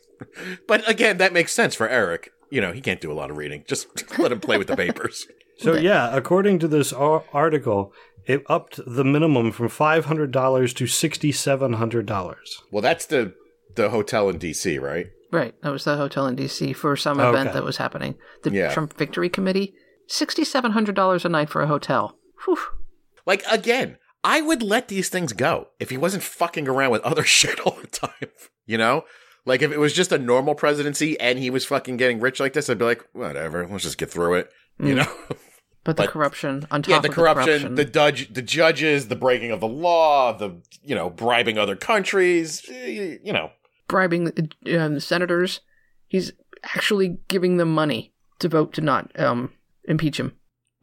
[0.67, 2.33] But again, that makes sense for Eric.
[2.51, 3.65] You know, he can't do a lot of reading.
[3.69, 5.27] Just let him play with the papers.
[5.59, 7.93] So, yeah, according to this article,
[8.27, 12.37] it upped the minimum from $500 to $6,700.
[12.71, 13.35] Well, that's the
[13.75, 15.09] the hotel in D.C., right?
[15.33, 15.55] Right.
[15.63, 16.73] That was the hotel in D.C.
[16.75, 17.29] for some Okay.
[17.29, 18.15] event that was happening.
[18.43, 18.73] The Yeah.
[18.73, 19.75] Trump Victory Committee.
[20.07, 22.17] Sixty-seven hundred dollars a night for a hotel.
[22.45, 22.59] Whew.
[23.27, 27.25] Like again, I would let these things go if he wasn't fucking around with other
[27.39, 28.31] shit all the time.
[28.67, 29.05] You know?
[29.47, 32.55] Like if it was just a normal presidency and he was fucking getting rich like
[32.55, 34.51] this, I'd be like, whatever, let's just get through it.
[34.79, 34.97] You Mm.
[34.97, 35.37] know?
[35.85, 37.93] But the But- corruption on top yeah, the of corruption, the the corruption.
[37.93, 43.19] judge, the judges, the breaking of the law, the you know bribing other countries, eh,
[43.23, 43.51] you know.
[43.87, 44.33] bribing
[44.79, 45.61] um, senators.
[46.09, 49.53] He's actually giving them money to vote to not um,
[49.87, 50.33] impeach him.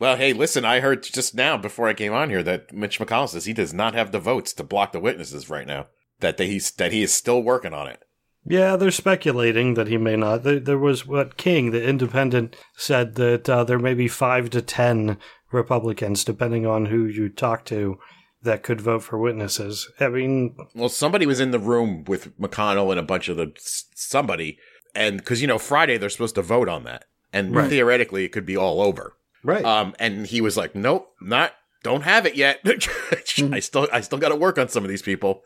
[0.01, 3.29] Well, hey, listen, I heard just now before I came on here that Mitch McConnell
[3.29, 5.89] says he does not have the votes to block the witnesses right now.
[6.21, 8.01] That they, he's that he is still working on it.
[8.43, 10.41] Yeah, they're speculating that he may not.
[10.41, 14.61] There, there was what King, the independent, said that uh, there may be five to
[14.63, 15.19] ten
[15.51, 17.99] Republicans, depending on who you talk to,
[18.41, 19.87] that could vote for witnesses.
[19.99, 23.53] I mean, Well, somebody was in the room with McConnell and a bunch of the
[23.93, 24.57] somebody,
[24.95, 27.69] and because you know Friday they're supposed to vote on that, and Right.
[27.69, 29.15] theoretically it could be all over.
[29.43, 29.63] Right?
[29.65, 32.59] Um, and he was like, "Nope, not, don't have it yet.
[33.51, 35.41] I still, I still got to work on some of these people.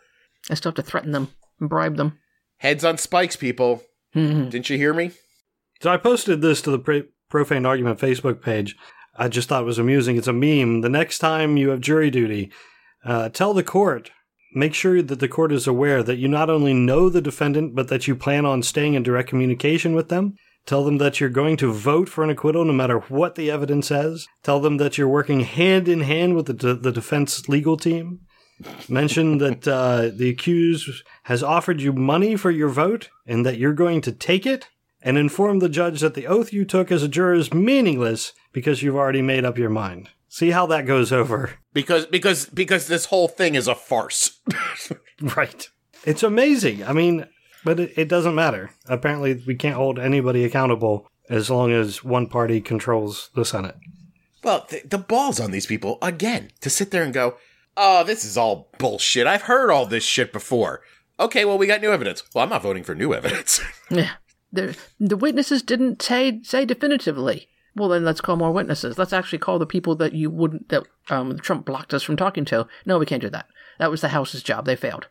[0.49, 1.29] I still have to threaten them
[1.59, 2.19] and bribe them.
[2.57, 3.83] Heads on spikes, people.
[4.15, 4.49] Mhm.
[4.49, 5.11] Didn't you hear me?
[5.81, 8.75] So I posted this to the Pro- Profane Argument Facebook page.
[9.17, 10.17] I just thought it was amusing.
[10.17, 10.81] It's a meme.
[10.81, 12.51] The next time you have jury duty,
[13.05, 14.11] uh, tell the court,
[14.53, 17.87] make sure that the court is aware that you not only know the defendant, but
[17.89, 20.35] that you plan on staying in direct communication with them.
[20.65, 23.87] Tell them that you're going to vote for an acquittal no matter what the evidence
[23.87, 24.27] says.
[24.43, 28.21] Tell them that you're working hand in hand with the, de- the defense legal team.
[28.89, 33.73] Mention that uh, the accused has offered you money for your vote and that you're
[33.73, 34.69] going to take it
[35.01, 38.81] and inform the judge that the oath you took as a juror is meaningless because
[38.81, 40.09] you've already made up your mind.
[40.27, 41.51] See how that goes over.
[41.73, 44.39] Because, because, because this whole thing is a farce.
[45.21, 45.69] Right.
[46.05, 46.83] It's amazing.
[46.83, 47.25] I mean,
[47.65, 48.71] but it, it doesn't matter.
[48.87, 53.75] Apparently, we can't hold anybody accountable as long as one party controls the Senate.
[54.43, 57.35] well, the, the balls on these people again to sit there and go,
[57.75, 59.27] "Oh, this is all bullshit.
[59.27, 60.81] I've heard all this shit before."
[61.19, 62.23] Okay, well, we got new evidence.
[62.33, 63.59] Well, I'm not voting for new evidence.
[63.89, 64.11] Yeah.
[64.53, 67.49] The, the witnesses didn't say, say definitively.
[67.75, 68.97] Well, then let's call more witnesses.
[68.97, 72.45] Let's actually call the people that you wouldn't, that um, Trump blocked us from talking
[72.45, 72.67] to.
[72.85, 73.47] No, we can't do that.
[73.79, 74.65] That was the House's job.
[74.65, 75.07] They failed.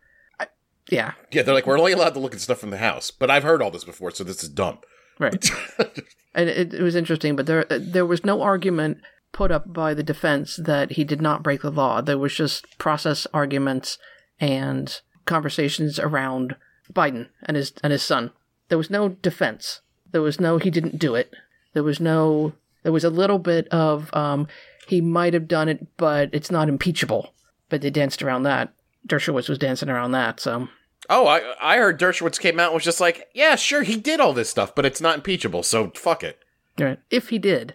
[0.91, 3.31] Yeah, yeah, they're like, we're only allowed to look at stuff from the house, but
[3.31, 4.79] I've heard all this before, so this is dumb.
[5.19, 5.51] right.
[6.35, 8.99] and it, it was interesting, but there there was no argument
[9.33, 12.01] put up by the defense that he did not break the law.
[12.01, 13.99] There was just process arguments
[14.41, 16.57] and conversations around
[16.93, 18.31] Biden and his and his son.
[18.69, 19.81] There was no defense.
[20.13, 21.35] There was no he didn't do it.
[21.73, 24.47] There was no there was a little bit of um,
[24.87, 27.35] he might have done it, but it's not impeachable.
[27.69, 28.73] But they danced around that.
[29.07, 30.41] Dershowitz was dancing around that.
[30.41, 30.69] So
[31.11, 34.21] Oh, I I heard Dershowitz came out and was just like, yeah, sure, he did
[34.21, 36.39] all this stuff, but it's not impeachable, so fuck it.
[36.79, 36.99] right.
[37.11, 37.75] if he did,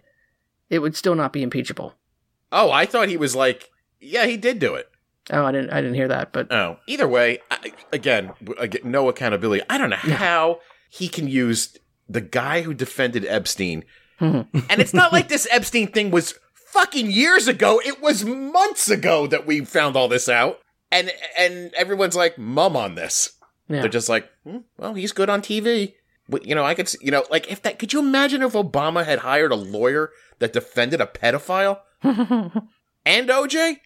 [0.70, 1.96] it would still not be impeachable.
[2.52, 4.90] Oh, I thought he was like, yeah, he did do it.
[5.32, 8.32] Oh, I didn't I didn't hear that, but Oh, either way, I, again,
[8.84, 9.64] no accountability.
[9.70, 13.86] I don't know how he can use the guy who defended Epstein,
[14.20, 14.60] mm-hmm.
[14.70, 16.34] and it's not like this Epstein thing was
[16.72, 17.80] fucking years ago.
[17.86, 20.60] It was months ago that we found all this out,
[20.92, 23.34] and and everyone's like mum on this.
[23.68, 23.82] yeah.
[23.82, 25.94] They're just like, hmm, well, he's good on TV.
[26.28, 27.80] But, you know, I could, you know, like if that.
[27.80, 33.78] Could you imagine if Obama had hired a lawyer that defended a pedophile and OJ?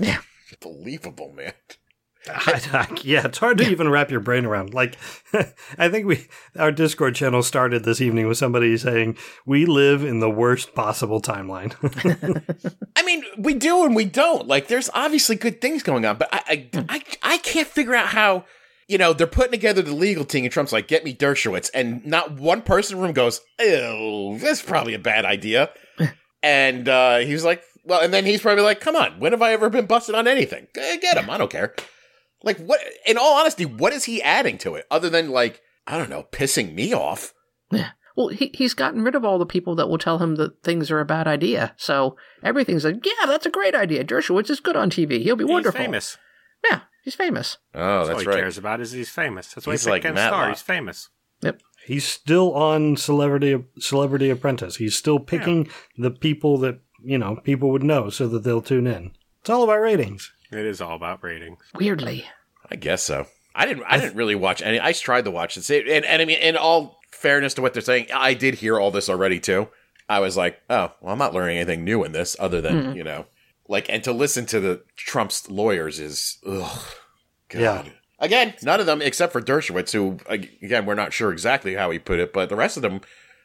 [0.00, 0.20] Yeah.
[0.60, 1.52] Believable, man.
[3.04, 4.72] Yeah, it's hard to even wrap your brain around.
[4.72, 4.96] Like,
[5.78, 10.20] I think we our Discord channel started this evening with somebody saying we live in
[10.20, 11.74] the worst possible timeline.
[12.96, 14.46] I mean, we do and we don't.
[14.48, 18.08] Like, there's obviously good things going on, but I, I, I, I can't figure out
[18.08, 18.44] how.
[18.86, 22.04] You know, they're putting together the legal team, and Trump's like, "Get me Dershowitz," and
[22.04, 25.70] not one person in the room goes, "Ew, that's probably a bad idea."
[26.42, 29.40] and uh, he was like, "Well," and then he's probably like, "Come on, when have
[29.40, 30.66] I ever been busted on anything?
[30.76, 31.74] Eh, Get him, I don't care."
[32.44, 32.80] Like, what?
[33.06, 36.26] In all honesty, what is he adding to it other than like, I don't know,
[36.30, 37.32] pissing me off?
[37.70, 37.90] Yeah.
[38.16, 40.88] Well, he, he's gotten rid of all the people that will tell him that things
[40.90, 41.74] are a bad idea.
[41.76, 44.04] So everything's like, yeah, that's a great idea.
[44.04, 45.20] Dershowitz is good on TV.
[45.22, 45.80] He'll be He's wonderful.
[45.80, 46.16] famous.
[46.70, 47.58] Yeah, he's famous.
[47.74, 48.36] Oh, That's, all that's he right.
[48.38, 49.52] cares about is he's famous.
[49.52, 50.38] That's why He's he's like like Ken Matlock.
[50.40, 50.48] Star.
[50.50, 51.08] He's famous.
[51.40, 51.60] Yep.
[51.86, 54.76] He's still on Celebrity Celebrity Apprentice.
[54.76, 58.86] He's still picking the people that you know people would know, so that they'll tune
[58.86, 59.10] in.
[59.40, 60.32] It's all about ratings.
[60.54, 61.58] It is all about ratings.
[61.74, 62.24] Weirdly.
[62.70, 63.26] I guess so.
[63.54, 63.84] I didn't.
[63.84, 64.80] I didn't really watch any.
[64.80, 67.82] I tried to watch this, and, and I mean, in all fairness to what they're
[67.82, 69.68] saying, I did hear all this already too.
[70.08, 72.96] I was like, oh, well, I'm not learning anything new in this, other than hmm.
[72.96, 73.26] you know,
[73.68, 76.94] like, and to listen to the Trump's lawyers is, ugh,
[77.48, 77.60] God.
[77.60, 77.84] Yeah.
[78.20, 81.98] Again, none of them except for Dershowitz, who again we're not sure exactly how he
[81.98, 83.00] put it, but the rest of them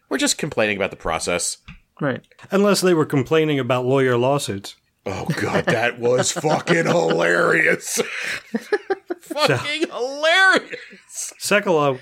[0.10, 1.58] were just complaining about the process.
[2.00, 2.26] Right.
[2.52, 4.76] Unless they were complaining about lawyer lawsuits.
[5.12, 7.95] Oh God, that was fucking hilarious.
[9.22, 11.34] fucking hilarious.
[11.39, 12.00] Sekulow,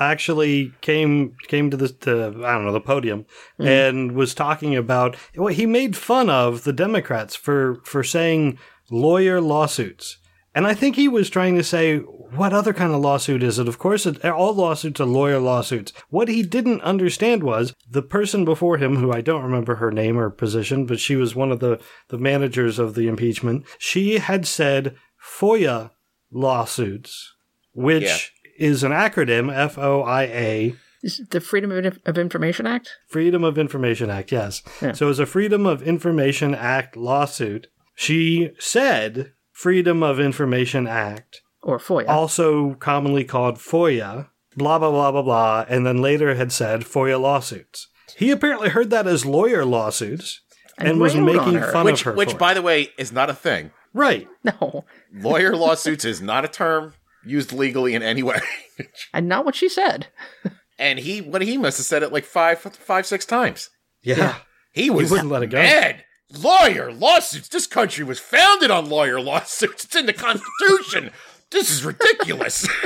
[0.00, 3.24] actually came came to the to, I don't know the podium
[3.58, 3.66] mm-hmm.
[3.66, 8.58] and was talking about well he made fun of the Democrats for for saying
[8.90, 10.18] lawyer lawsuits.
[10.58, 13.68] And I think he was trying to say, what other kind of lawsuit is it?
[13.68, 15.92] Of course, it, all lawsuits are lawyer lawsuits.
[16.10, 20.18] What he didn't understand was the person before him, who I don't remember her name
[20.18, 24.48] or position, but she was one of the, the managers of the impeachment, she had
[24.48, 25.92] said FOIA
[26.32, 27.34] lawsuits,
[27.72, 28.66] which Yeah.
[28.66, 32.90] is an acronym, F O I A, Is it the Freedom of, Information Act?
[33.06, 34.64] Freedom of Information Act, yes.
[34.82, 34.90] Yeah.
[34.90, 37.68] So was a Freedom of Information Act lawsuit.
[37.94, 42.06] She said Freedom of Information Act, Or FOIA?
[42.08, 47.20] also commonly called FOIA, blah, blah, blah, blah, blah, and then later had said FOIA
[47.20, 47.88] lawsuits.
[48.16, 50.40] He apparently heard that as lawyer lawsuits
[50.78, 52.12] and, And was making fun Which, of her.
[52.14, 52.38] which, for it.
[52.38, 53.72] by the way, is not a thing.
[53.92, 54.28] right.
[54.44, 54.84] no.
[55.12, 56.94] Lawyer lawsuits is not a term
[57.24, 58.38] used legally in any way.
[59.12, 60.06] And not what she said.
[60.78, 63.70] and he, what he must have said it like five, five, six times.
[64.04, 64.16] Yeah.
[64.18, 64.34] Yeah.
[64.72, 65.58] He was wouldn't let it go.
[65.58, 66.04] mad.
[66.36, 67.48] Lawyer lawsuits.
[67.48, 69.84] This country was founded on lawyer lawsuits.
[69.84, 71.10] It's in the Constitution.
[71.50, 72.68] this is ridiculous.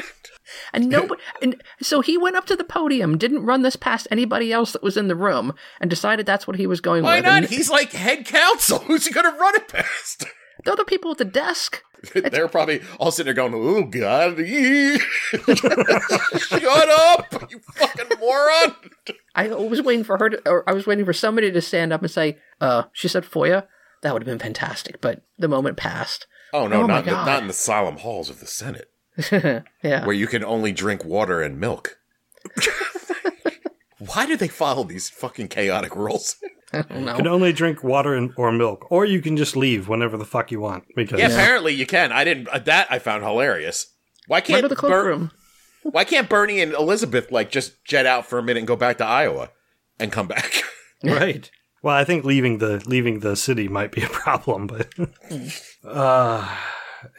[0.74, 4.52] And nobody, and so he went up to the podium, didn't run this past anybody
[4.52, 7.24] else that was in the room, and decided that's what he was going Why with.
[7.24, 7.42] not?
[7.42, 8.78] And He's like head counsel.
[8.86, 10.24] Who's he going to run it past?
[10.64, 11.82] The other people at the desk,
[12.14, 14.36] They're probably all sitting there going, "Oh God,
[16.38, 18.74] shut up, you fucking moron!"
[19.34, 22.02] I was waiting for her to, or I was waiting for somebody to stand up
[22.02, 23.66] and say, "Uh, she said FOIA."
[24.02, 26.26] That would have been fantastic, but the moment passed.
[26.52, 28.90] Oh no, Oh, not in the, not in the solemn halls of the Senate,
[29.30, 31.98] yeah, where you can only drink water and milk.
[33.98, 36.34] Why do they follow these fucking chaotic rules?
[36.74, 39.88] I don't You can only drink water and, or milk, or you can just leave
[39.88, 40.84] whenever the fuck you want.
[40.96, 42.12] Because Yeah, apparently you can.
[42.12, 42.48] I didn't.
[42.48, 43.86] Uh, that I found hilarious.
[44.26, 45.30] Why can't the Ber- cloakroom.
[45.82, 48.98] Why can't Bernie and Elizabeth like just jet out for a minute and go back
[48.98, 49.50] to Iowa
[49.98, 50.62] and come back?
[51.04, 51.50] right.
[51.82, 54.94] Well, I think leaving the leaving the city might be a problem, but
[55.84, 56.56] uh,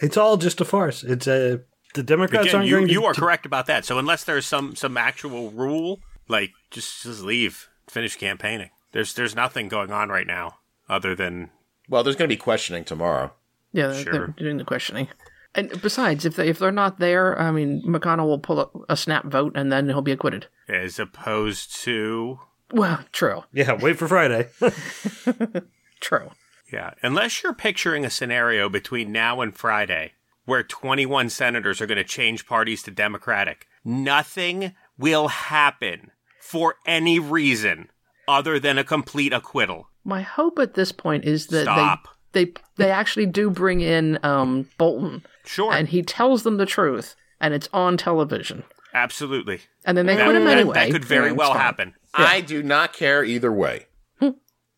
[0.01, 1.03] it's all just a farce.
[1.03, 1.61] It's a
[1.93, 2.93] the Democrats Again, aren't you, going to.
[2.93, 3.85] you are correct about that.
[3.85, 8.69] So unless there's some some actual rule, like just just leave, finish campaigning.
[8.93, 11.49] There's there's nothing going on right now other than
[11.89, 13.33] well, there's going to be questioning tomorrow.
[13.73, 15.09] Yeah, they're- they're doing the questioning.
[15.55, 18.97] And besides, if they if they're not there, I mean, McConnell will pull a, a
[18.97, 20.47] snap vote and then he'll be acquitted.
[20.67, 22.39] as opposed to
[22.71, 24.47] Well, true, Yeah, wait for Friday.
[26.01, 26.31] true.
[26.71, 30.13] yeah, unless you're picturing a scenario between now and Friday
[30.45, 37.17] where 21 senators are going to change parties to Democratic, nothing will happen for any
[37.19, 37.89] reason
[38.27, 39.87] other than a complete acquittal.
[40.03, 42.07] My hope at this point is that Stop.
[42.33, 46.65] they they they actually do bring in um, Bolton Sure, and he tells them the
[46.65, 49.61] truth and it's on television, absolutely.
[49.85, 50.73] and then they That, quit him that- anyway.
[50.75, 51.61] that could very well fine.
[51.61, 51.93] happen.
[52.13, 53.87] I do not care either way.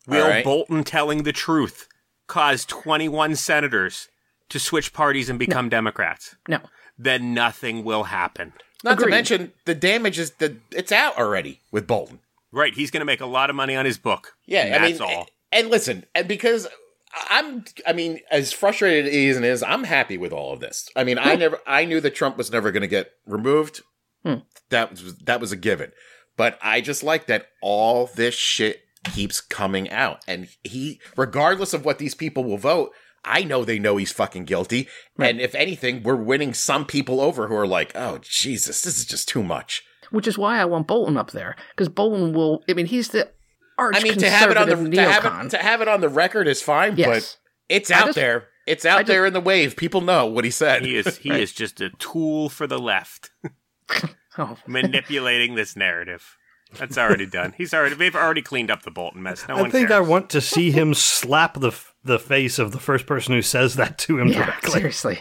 [0.07, 0.43] Will All right.
[0.45, 1.87] Bolton telling the truth
[2.27, 4.07] cause 21 senators
[4.49, 6.35] to switch parties and become Democrats?
[6.47, 6.59] No,
[6.97, 8.53] Then nothing will happen.
[8.83, 9.05] Not Agreed.
[9.05, 12.19] to mention the damage is the it's out already with Bolton.
[12.55, 14.33] Right, he's going to make a lot of money on his book.
[14.45, 15.27] Yeah, And I that's mean, all.
[15.51, 16.67] and listen, and because
[17.29, 20.89] I'm, I mean, as frustrated as it is, I'm happy with all of this.
[20.95, 23.81] I mean, I never, I knew that Trump was never going to get removed.
[24.23, 24.39] Hmm.
[24.69, 25.91] That was that was a given.
[26.37, 31.85] But I just like that all this shit keeps coming out, and he, regardless of
[31.85, 32.91] what these people will vote.
[33.27, 34.87] I know they know he's fucking guilty.
[35.17, 39.05] And if anything, we're winning some people over who are like, oh, Jesus, this is
[39.05, 39.83] just too much.
[40.11, 42.63] Which is why I want Bolton up there because Bolton will.
[42.69, 43.29] I mean, he's the
[43.77, 45.87] arch I mean, to have it on the conservative to have it, to have it
[45.87, 47.37] on the record is fine, yes, but
[47.69, 48.47] it's out just- there.
[48.67, 49.75] It's out just- there in the wave.
[49.75, 50.83] People know what he said.
[50.83, 53.29] He is he is just a tool for the left,
[54.37, 56.35] oh, manipulating this narrative.
[56.79, 57.53] That's already done.
[57.55, 59.47] He's already they've already cleaned up the Bolton mess.
[59.47, 59.97] No I one think cares.
[59.97, 61.71] I want to see him slap the
[62.03, 64.71] the face of the first person who says that to him yeah, directly.
[64.71, 65.19] seriously.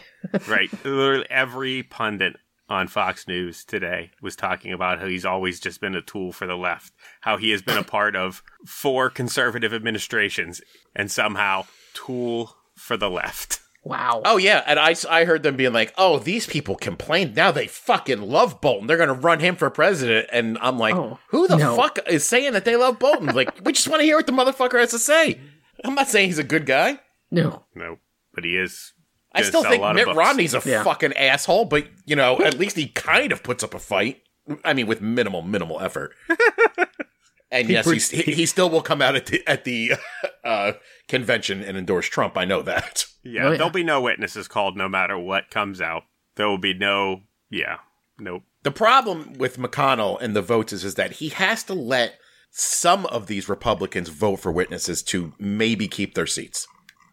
[0.48, 0.70] Right.
[0.84, 2.36] Literally every pundit
[2.68, 6.46] on Fox News today was talking about how he's always just been a tool for
[6.46, 10.60] the left, how he has been a part of four conservative administrations
[10.94, 13.60] and somehow tool for the left.
[13.86, 14.22] Wow.
[14.24, 17.36] oh yeah, and I, I heard them being like, "Oh, these people complained.
[17.36, 18.86] Now they fucking love Bolton.
[18.86, 21.76] They're gonna run him for president." And I'm like, Oh, "Who the no.
[21.76, 23.26] fuck is saying that they love Bolton?
[23.34, 25.38] like, we just want to hear what the motherfucker has to say."
[25.84, 26.98] I'm not saying he's a good guy.
[27.30, 27.64] No.
[27.74, 27.98] No,
[28.32, 28.93] but he is.
[29.34, 30.14] I still think Mitt.
[30.14, 30.82] Romney's a Yeah.
[30.84, 34.22] fucking asshole, but you know, at least he kind of puts up a fight.
[34.64, 36.14] I mean, with minimal, minimal effort.
[37.50, 39.92] and yes, pre- he's, he, he still will come out at the at the
[40.44, 40.72] uh,
[41.08, 42.36] convention and endorse Trump.
[42.36, 43.06] I know that.
[43.22, 43.56] Yeah, Oh, yeah.
[43.56, 46.02] there'll be no witnesses called no matter what comes out.
[46.36, 47.22] There will be no.
[47.50, 47.78] Yeah.
[48.18, 48.42] Nope.
[48.64, 52.18] The problem with McConnell and the votes is, is that he has to let
[52.50, 56.66] some of these Republicans vote for witnesses to maybe keep their seats.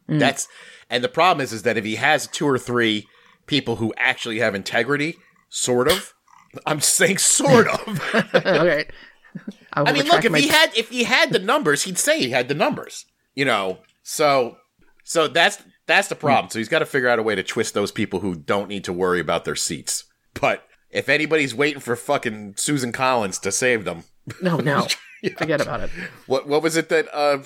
[0.07, 0.47] That's
[0.91, 3.07] and the problem is is that if he has two or three
[3.47, 5.15] people who actually have integrity,
[5.49, 6.13] sort of.
[6.65, 8.01] I'm saying sort of.
[8.35, 8.85] okay.
[9.73, 12.19] I, I mean, look, if my- he had if he had the numbers, he'd say
[12.19, 13.05] he had the numbers.
[13.33, 14.57] You know, so
[15.03, 16.49] so that's that's the problem.
[16.49, 18.83] So he's got to figure out a way to twist those people who don't need
[18.83, 20.03] to worry about their seats.
[20.39, 24.03] But if anybody's waiting for fucking Susan Collins to save them,
[24.41, 24.87] no, no,
[25.37, 25.89] forget about it.
[26.27, 27.39] what what was it that uh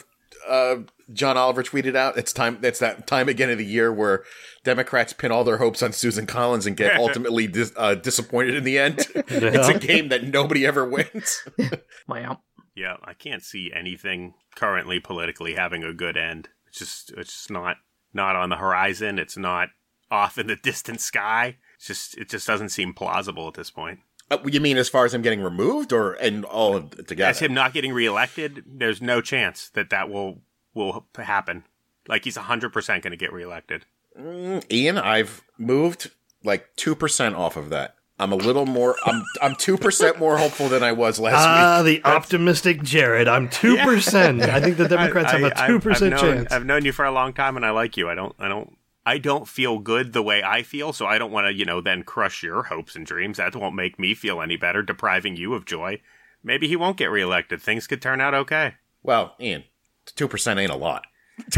[0.47, 0.77] uh
[1.13, 2.17] John Oliver tweeted out?
[2.17, 2.59] It's time.
[2.63, 4.23] It's that time again of the year where
[4.63, 8.63] Democrats pin all their hopes on Susan Collins and get ultimately dis- uh, disappointed in
[8.63, 9.07] the end.
[9.15, 11.43] it's a game that nobody ever wins.
[12.07, 12.41] Wow.
[12.75, 16.49] Yeah, I can't see anything currently politically having a good end.
[16.67, 17.77] It's just it's just not
[18.13, 19.17] not on the horizon.
[19.17, 19.69] It's not
[20.11, 21.57] off in the distant sky.
[21.77, 23.99] It's just it just doesn't seem plausible at this point.
[24.31, 27.29] Uh, you mean as far as him getting removed, or and all of together?
[27.29, 30.41] As him not getting reelected, there's no chance that that will
[30.73, 31.63] will happen.
[32.07, 33.85] Like he's 100% going to get reelected.
[34.71, 36.11] Ian, I've moved
[36.43, 37.95] like two percent off of that.
[38.17, 38.95] I'm a little more.
[39.05, 42.01] I'm I'm two percent more hopeful than I was last Ah, week.
[42.03, 43.27] the optimistic Jared.
[43.27, 44.41] I'm two percent.
[44.41, 46.51] I think the Democrats I- have a I- two percent chance.
[46.53, 48.09] I've known you for a long time, and I like you.
[48.09, 48.33] I don't.
[48.39, 48.77] I don't.
[49.05, 51.79] I don't feel good the way I feel, so I don't want to, you know,
[51.79, 53.37] then crush your hopes and dreams.
[53.37, 56.01] That won't make me feel any better, depriving you of joy.
[56.43, 57.61] Maybe he won't get reelected.
[57.61, 58.75] Things could turn out okay.
[59.03, 59.63] Well, Ian,
[60.15, 61.05] two percent ain't a lot.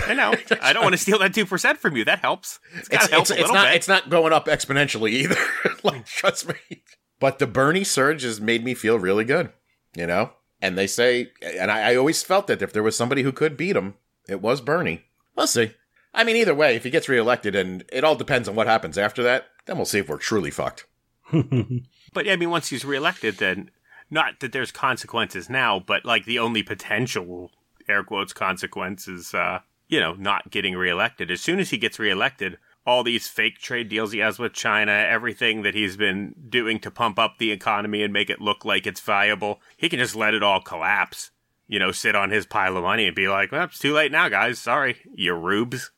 [0.06, 0.34] I know.
[0.62, 2.04] I don't want to steal that two percent from you.
[2.04, 2.60] That helps.
[2.76, 3.68] It's It's, help it's, it's not.
[3.68, 3.76] bit.
[3.76, 5.38] It's not going up exponentially either.
[5.84, 6.82] like, trust me.
[7.20, 9.52] But the Bernie surge has made me feel really good.
[9.96, 10.32] You know,
[10.62, 13.56] and they say, and I, I always felt that if there was somebody who could
[13.58, 13.96] beat him,
[14.28, 15.06] it was Bernie.
[15.36, 15.72] We'll see.
[16.18, 18.98] I mean, either way, if he gets reelected, and it all depends on what happens
[18.98, 20.86] after that, then we'll see if we're truly fucked.
[22.14, 23.70] But I mean, once he's reelected, then
[24.10, 27.52] not that there's consequences now, but like the only potential
[27.88, 31.30] air quotes consequences, uh, you know, not getting reelected.
[31.30, 34.92] As soon as he gets reelected, all these fake trade deals he has with China,
[34.92, 38.88] everything that he's been doing to pump up the economy and make it look like
[38.88, 41.32] it's viable, he can just let it all collapse.
[41.68, 44.12] You know, sit on his pile of money and be like, well, it's too late
[44.12, 44.58] now, guys.
[44.58, 45.92] Sorry, you rubes.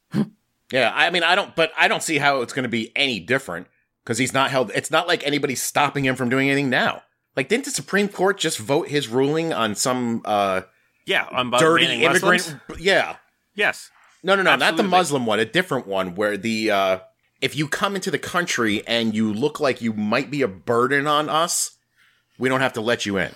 [0.71, 3.19] Yeah, I mean, I don't, but I don't see how it's going to be any
[3.19, 3.65] different
[4.03, 4.71] because he's not held.
[4.75, 7.01] It's not like anybody's stopping him from doing anything now.
[7.35, 10.61] Like, didn't the Supreme Court just vote his ruling on some uh,
[11.07, 12.23] Yeah, on dirty immigrant?
[12.23, 12.55] Muslims?
[12.79, 13.15] Yeah,
[13.55, 13.89] Yes.
[14.23, 16.99] no, no, no, not the Muslim one, a different one where the uh,
[17.41, 21.07] if you come into the country and you look like you might be a burden
[21.07, 21.77] on us,
[22.37, 23.31] we don't have to let you in.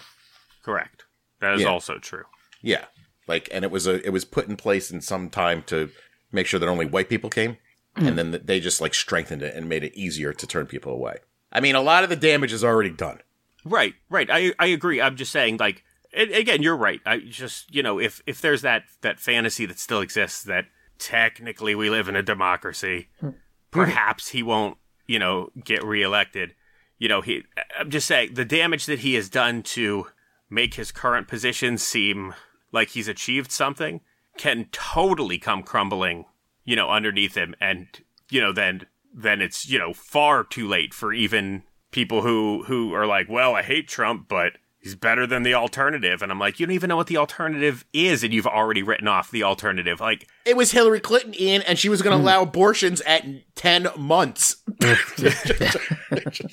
[0.63, 1.05] Correct.
[1.39, 1.69] That is Yeah.
[1.69, 2.25] also true.
[2.61, 2.85] Yeah,
[3.27, 5.89] like, and it was a it was put in place in some time to
[6.33, 7.57] make sure that only white people came,
[7.95, 8.15] and hmm.
[8.15, 11.17] then they just like strengthened it and made it easier to turn people away.
[11.51, 13.19] I mean, a lot of the damage is already done.
[13.63, 14.29] Right, right.
[14.29, 14.99] I I agree.
[14.99, 16.99] I'm just saying, like, and again, you're right.
[17.05, 20.65] I just, you know, if if there's that that fantasy that still exists that
[20.97, 23.29] technically we live in a democracy, hmm.
[23.71, 24.77] perhaps he won't,
[25.07, 26.55] you know, get reelected.
[26.97, 27.43] You know, he.
[27.77, 30.07] I'm just saying the damage that he has done to
[30.49, 32.33] make his current position seem
[32.71, 34.01] like he's achieved something
[34.37, 36.25] can totally come crumbling,
[36.63, 37.87] you know, underneath him, and
[38.29, 42.93] you know, then then it's you know far too late for even people who who
[42.93, 46.59] are like, well, I hate Trump, but he's better than the alternative, and I'm like,
[46.59, 49.99] you don't even know what the alternative is, and you've already written off the alternative.
[49.99, 52.23] Like, It was Hillary Clinton, Ian, and she was going to hmm.
[52.23, 53.25] allow abortions at
[53.55, 54.57] 10 months.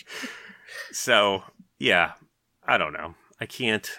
[0.92, 1.42] so
[1.78, 2.12] yeah,
[2.64, 3.14] I don't know.
[3.40, 3.90] I can't.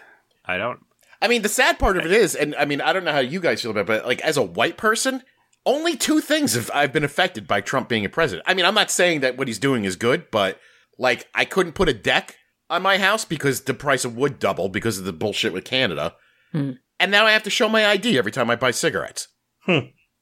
[0.46, 0.82] I don't.
[1.22, 3.20] I mean, the sad part of it is, and I mean, I don't know how
[3.20, 5.24] you guys feel about it, but like as a white person,
[5.66, 8.48] only two things have I've been affected by Trump being a president.
[8.48, 10.60] I mean, I'm not saying that what he's doing is good, but
[10.98, 12.38] like I couldn't put a deck
[12.70, 16.16] on my house because the price of wood doubled because of the bullshit with Canada.
[16.52, 16.72] Hmm.
[17.00, 19.28] And now I have to show my ID every time I buy cigarettes.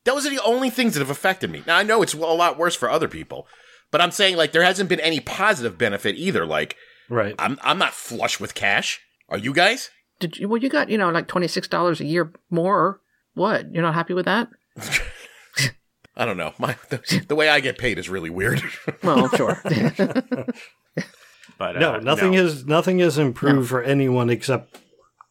[0.06, 1.64] Those are the only things that have affected me.
[1.68, 3.48] Now I know it's a lot worse for other people,
[3.92, 6.46] but I'm saying like there hasn't been any positive benefit either.
[6.46, 6.76] Like
[7.10, 7.36] right.
[7.40, 9.02] I'm I'm not flush with cash.
[9.30, 9.90] Are you guys?
[10.20, 10.48] Did you?
[10.50, 13.00] Well, you got you know like twenty six dollars a year more.
[13.36, 13.74] What?
[13.74, 14.50] You're not happy with that?
[16.18, 16.54] I don't know.
[16.60, 18.62] My the, the way I get paid is really weird.
[19.04, 19.62] Well, sure.
[21.58, 22.44] But uh, No, nothing no.
[22.44, 24.78] is nothing has improved for anyone except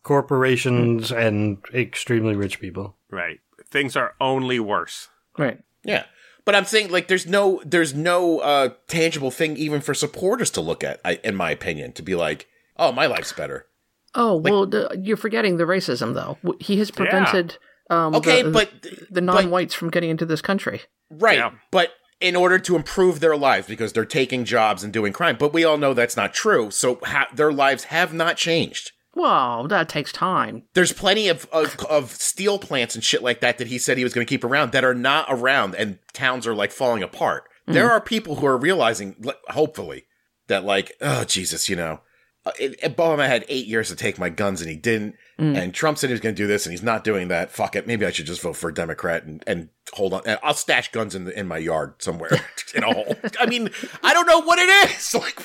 [0.03, 2.97] corporations and extremely rich people.
[3.11, 3.41] right.
[3.70, 5.09] Things are only worse.
[5.36, 5.59] right.
[5.84, 6.05] yeah.
[6.47, 10.62] But I'm saying like there's no there's no uh tangible thing even for supporters to
[10.62, 12.47] look at I, in my opinion to be like,
[12.78, 13.66] "Oh, my life's better."
[14.15, 16.39] Oh well, the, you're forgetting the racism though.
[16.61, 17.59] He has prevented
[17.91, 18.71] um, Okay, the, but
[19.11, 20.83] the non-whites from getting into this country.
[21.11, 21.39] right.
[21.39, 21.53] Yeah.
[21.71, 21.91] But
[22.21, 25.37] in order to improve their lives because they're taking jobs and doing crime.
[25.39, 26.71] But we all know that's not true.
[26.73, 28.91] So ha- their lives have not changed.
[29.15, 30.65] Well, that takes time.
[30.75, 34.05] There's plenty of, of, of steel plants and shit like that that he said he
[34.05, 37.45] was going to keep around that are not around and towns are like falling apart.
[37.67, 39.15] There are people who are realizing,
[39.49, 40.05] hopefully,
[40.47, 42.01] that like, oh, Jesus, you know,
[42.49, 45.17] Uh, it, Obama had eight years to take my guns and he didn't.
[45.39, 45.57] Mm.
[45.57, 47.51] And Trump said he was going to do this and he's not doing that.
[47.51, 47.87] Fuck it.
[47.87, 50.23] Maybe I should just vote for a Democrat and, and hold on.
[50.25, 52.41] And I'll stash guns in the, in my yard somewhere
[52.75, 53.17] in a hole.
[53.39, 53.71] I mean,
[54.03, 55.15] I don't know what it is.
[55.19, 55.45] Like,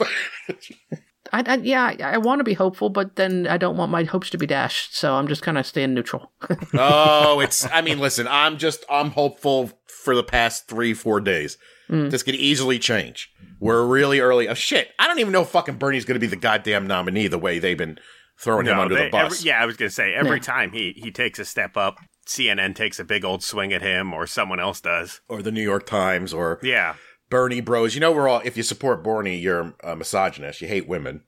[1.32, 4.04] I, I yeah, I, I want to be hopeful, but then I don't want my
[4.04, 4.96] hopes to be dashed.
[4.96, 6.32] So I'm just kind of staying neutral.
[6.74, 11.58] oh, it's, I mean, listen, I'm just, I'm hopeful for the past three, four days.
[12.10, 13.30] This could easily change.
[13.60, 14.48] We're really early.
[14.50, 14.90] Oh, shit.
[15.00, 17.60] I don't even know if fucking Bernie's going to be the goddamn nominee the way
[17.60, 17.98] they've been
[18.40, 19.40] throwing him under they- the bus.
[19.40, 20.44] every- yeah, I was gonna say every Yeah.
[20.44, 24.12] time he he takes a step up, CNN takes a big old swing at him,
[24.14, 25.22] or someone else does.
[25.30, 26.96] Or the New York Times or Yeah,
[27.30, 27.94] Bernie bros.
[27.96, 30.62] You know, we're all, if you support Bernie, you're a misogynist.
[30.62, 31.22] You hate women.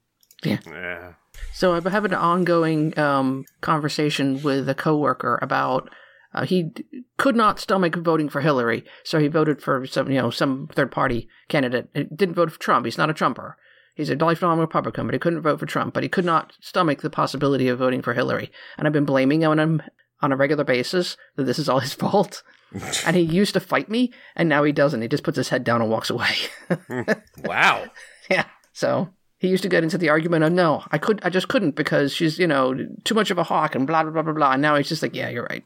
[0.43, 1.13] yeah.
[1.53, 5.89] So I've had an ongoing um, conversation with a coworker about
[6.35, 6.85] uh, he d-
[7.17, 10.91] could not stomach voting for Hillary, so he voted for some you know some third
[10.91, 11.89] party candidate.
[11.93, 12.85] He didn't vote for Trump.
[12.85, 13.57] He's not a Trumper.
[13.95, 15.93] He's a lifelong Republican, but he couldn't vote for Trump.
[15.93, 18.51] But he could not stomach the possibility of voting for Hillary.
[18.77, 19.81] And I've been blaming him on him
[20.21, 22.43] on a regular basis that this is all his fault.
[23.05, 25.01] and he used to fight me, and now he doesn't.
[25.01, 26.35] He just puts his head down and walks away.
[27.43, 27.85] Wow.
[28.29, 28.45] Yeah.
[28.73, 31.75] So he used to get into the argument of no, I could, I just couldn't
[31.75, 34.51] because she's you know too much of a hawk and blah blah blah blah blah.
[34.53, 35.63] And now he's just like, yeah, you're right.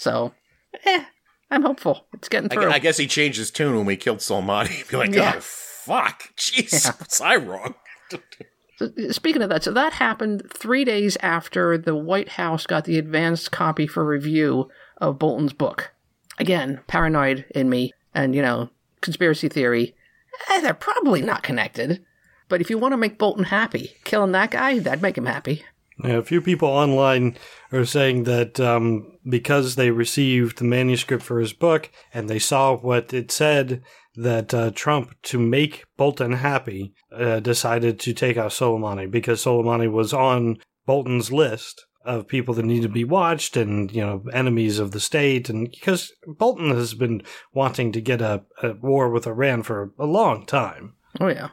[0.00, 0.32] So,
[0.86, 1.04] eh,
[1.50, 2.06] I'm hopeful.
[2.14, 2.70] It's getting I, through.
[2.70, 4.88] I guess he changed his tune when we killed Soleimani.
[4.90, 5.34] Be like, Yeah.
[5.36, 6.34] oh, fuck.
[6.38, 6.98] Jeez.
[6.98, 7.74] Was I wrong?
[8.78, 12.96] So, speaking of that, so that happened three days after the White House got the
[12.96, 15.92] advanced copy for review of Bolton's book.
[16.38, 18.70] Again, paranoid in me, and you know,
[19.02, 19.94] conspiracy theory.
[20.48, 22.02] Eh, they're probably not connected.
[22.48, 25.62] But if you want to make Bolton happy, killing that guy, that'd make him happy.
[26.02, 27.36] Yeah, a few people online
[27.78, 32.76] are saying that um, because they received the manuscript for his book and they saw
[32.76, 33.82] what it said,
[34.16, 39.90] that uh, Trump, to make Bolton happy, uh, decided to take out Soleimani because Soleimani
[39.90, 44.78] was on Bolton's list of people that need to be watched and you know enemies
[44.78, 49.26] of the state and because Bolton has been wanting to get a, a war with
[49.26, 50.94] Iran for a long time.
[51.20, 51.50] Oh yeah.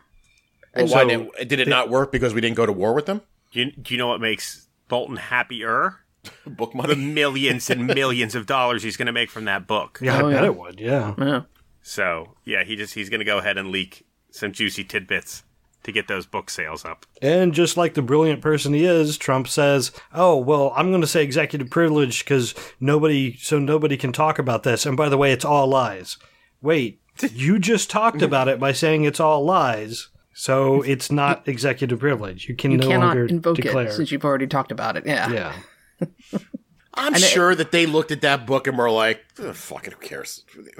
[0.75, 2.93] Well, And why so- did, did it not work because we didn't go to war
[2.93, 3.21] with them?
[3.51, 5.97] Do you, do you know what makes Bolton happier?
[6.45, 6.95] Book The money.
[6.95, 9.99] millions and millions of dollars he's going to make from that book.
[10.01, 10.47] Yeah, Oh, I bet yeah.
[10.49, 10.79] it would.
[10.79, 11.13] Yeah.
[11.17, 11.41] Yeah.
[11.81, 15.43] So yeah, he just he's going to go ahead and leak some juicy tidbits
[15.83, 17.05] to get those book sales up.
[17.21, 21.07] And just like the brilliant person he is, Trump says, "Oh well, I'm going to
[21.07, 24.85] say executive privilege because nobody, so nobody can talk about this.
[24.85, 26.17] And by the way, it's all lies.
[26.61, 26.99] Wait,
[27.31, 32.49] you just talked about it by saying it's all lies, so it's not executive privilege.
[32.49, 33.85] You can You no cannot longer invoke declare.
[33.87, 35.05] it since you've already talked about it.
[35.05, 35.31] Yeah.
[35.31, 35.53] yeah,
[36.93, 39.93] I'm And it- sure that they looked at that book and were like, "Ugh, fucking
[39.93, 40.43] who cares?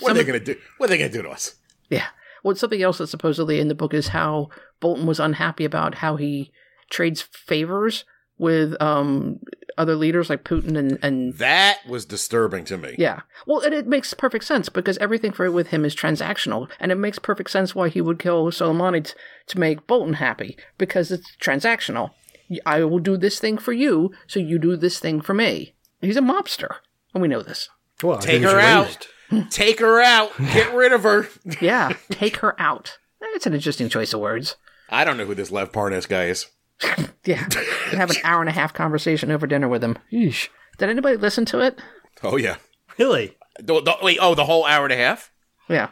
[0.00, 0.60] what are they going to do?
[0.78, 1.54] What are they going to do to us?
[1.90, 2.06] Yeah.
[2.42, 4.48] Well, something else that's supposedly in the book is how
[4.80, 6.50] Bolton was unhappy about how he
[6.90, 8.04] trades favors
[8.36, 9.38] with um,
[9.78, 12.96] other leaders like Putin and, and That was disturbing to me.
[12.98, 13.20] yeah.
[13.46, 16.96] Well, and it makes perfect sense because everything for with him is transactional, and it
[16.96, 19.14] makes perfect sense why he would kill Soleimani t-
[19.46, 22.10] to make Bolton happy because it's transactional.
[22.52, 25.74] Y- I will do this thing for you, so you do this thing for me.
[26.00, 26.76] He's a mobster,
[27.14, 27.68] and we know this.
[28.02, 29.08] well, I Take her out.
[29.50, 30.32] Take her out.
[30.52, 31.28] Get rid of her.
[31.60, 32.98] Yeah, take her out.
[33.34, 34.56] It's an interesting choice of words.
[34.90, 36.46] I don't know who this Lev Parnas guy is.
[37.24, 37.44] Yeah,
[37.90, 39.96] and have an hour and a half conversation over dinner with him.
[40.12, 40.48] Yeesh.
[40.78, 41.78] Did anybody listen to it?
[42.24, 42.56] Oh, yeah.
[42.98, 43.36] Really?
[43.60, 45.30] The- the- wait, oh, the whole hour and a half?
[45.68, 45.90] Yeah,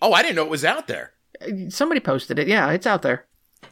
[0.00, 1.14] Oh, I didn't know it was out there.
[1.42, 2.46] Uh, somebody posted it.
[2.46, 3.26] Yeah, it's out there.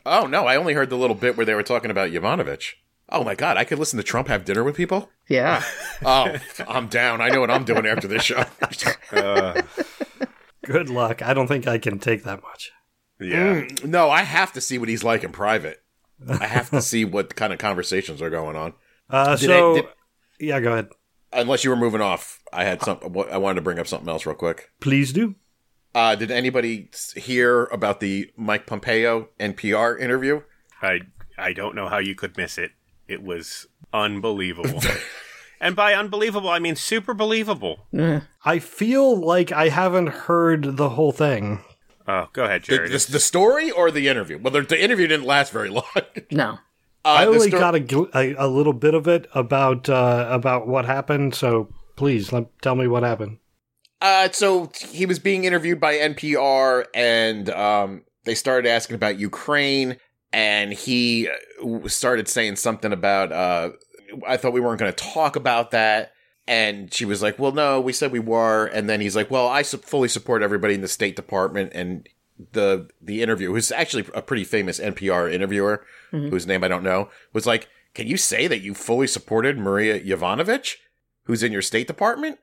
[0.05, 2.74] Oh, no, I only heard the little bit where they were talking about Yovanovitch.
[3.09, 5.11] Oh, my God, I could listen to Trump have dinner with people?
[5.28, 5.62] Yeah,
[6.05, 6.37] Oh,
[6.68, 7.20] I'm down.
[7.20, 8.45] I know what I'm doing after this show.
[10.64, 11.22] Good luck.
[11.22, 12.72] I don't think I can take that much.
[13.20, 13.62] Yeah.
[13.62, 15.82] Mm, no, I have to see what he's like in private.
[16.28, 18.74] I have to see what kind of conversations are going on.
[19.09, 19.89] Uh, Did so, I- did-
[20.41, 20.89] yeah, go ahead.
[21.32, 22.99] Unless you were moving off, I had some.
[23.30, 24.70] I wanted to bring up something else real quick.
[24.80, 25.34] Please do.
[25.97, 30.43] Uh, did anybody hear about the Mike Pompeo NPR interview?
[30.83, 31.01] I
[31.39, 32.73] I don't know how you could miss it.
[33.09, 34.83] It was unbelievable.
[35.61, 37.87] and by unbelievable, I mean super believable.
[37.97, 38.21] Eh.
[38.45, 41.61] I feel like I haven't heard the whole thing.
[42.07, 42.93] Oh, go ahead, The, Jared.
[42.93, 44.39] the, the story or the interview?
[44.39, 45.85] Well, the, the interview didn't last very long.
[46.31, 46.59] no.
[47.05, 49.89] Uh, I the only sto- got a, gl- a, a little bit of it about
[49.89, 51.35] uh, about what happened.
[51.35, 53.39] So please let, tell me what happened.
[54.01, 59.97] Uh, so he was being interviewed by NPR, and um, they started asking about Ukraine,
[60.33, 63.33] and he uh, started saying something about.
[63.33, 63.71] Uh,
[64.27, 66.13] I thought we weren't going to talk about that,
[66.47, 69.49] and she was like, "Well, no, we said we were." And then he's like, "Well,
[69.49, 72.07] I su- fully support everybody in the State Department." And
[72.53, 77.09] the the interview, who's actually a pretty famous NPR interviewer, whose name I don't know,
[77.33, 80.77] was like, "Can you say that you fully supported Maria Yovanovitch,
[81.25, 82.39] who's in your State Department?"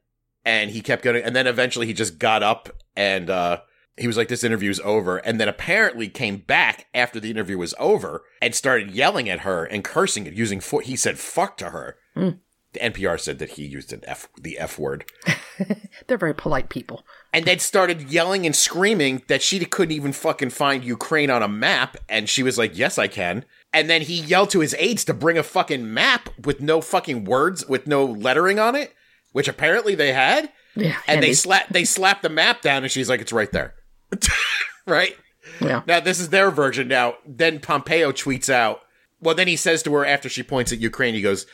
[0.45, 3.61] And he kept going, and then eventually he just got up and uh,
[3.97, 7.73] he was like, "This interview's over," and then apparently came back after the interview was
[7.79, 10.59] over and started yelling at her and cursing it using.
[10.59, 11.97] Fo- he said "fuck" to her.
[12.15, 15.05] The NPR said that he used an F, the F word,
[16.07, 17.05] They're very polite people.
[17.31, 21.47] and then started yelling and screaming that she couldn't even fucking find Ukraine on a
[21.47, 21.97] map.
[22.09, 25.13] And she was like, "Yes, I can." And then he yelled to his aides to
[25.13, 28.93] bring a fucking map with no fucking words, with no lettering on it,
[29.33, 30.51] which apparently they had.
[30.75, 30.97] Yeah.
[31.07, 33.75] And they slap they slapped the map down, and she's like, "It's right there."
[34.87, 35.15] right
[35.61, 35.81] yeah.
[35.85, 36.87] now, this is their version.
[36.87, 38.81] Now, then Pompeo tweets out.
[39.19, 41.45] Well, then he says to her after she points at Ukraine, he goes,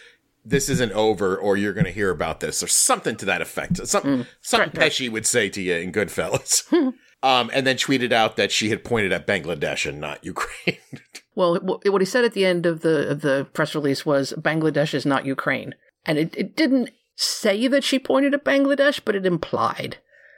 [0.45, 3.85] "This isn't over, or you're going to hear about this," or something to that effect.
[3.87, 6.71] Something something Pesci would say to you in Goodfellas.
[7.23, 10.77] um, and then tweeted out that she had pointed at Bangladesh and not Ukraine.
[11.35, 14.93] Well, what he said at the end of the of the press release was Bangladesh
[14.93, 15.73] is not Ukraine,
[16.05, 16.89] and it, it didn't
[17.21, 19.97] say that she pointed at Bangladesh, but it implied.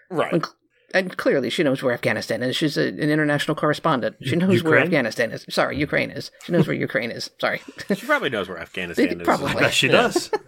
[0.10, 0.34] right.
[0.34, 0.46] And,
[0.94, 2.56] and clearly, she knows where Afghanistan is.
[2.56, 4.18] She's a, an international correspondent.
[4.24, 5.46] She knows where Afghanistan is.
[5.50, 6.32] Sorry, Ukraine is.
[6.44, 7.30] She knows where Ukraine is.
[7.40, 7.62] Sorry.
[7.96, 9.24] She probably knows where Afghanistan is.
[9.26, 9.54] Probably.
[9.62, 10.30] Yes, she does.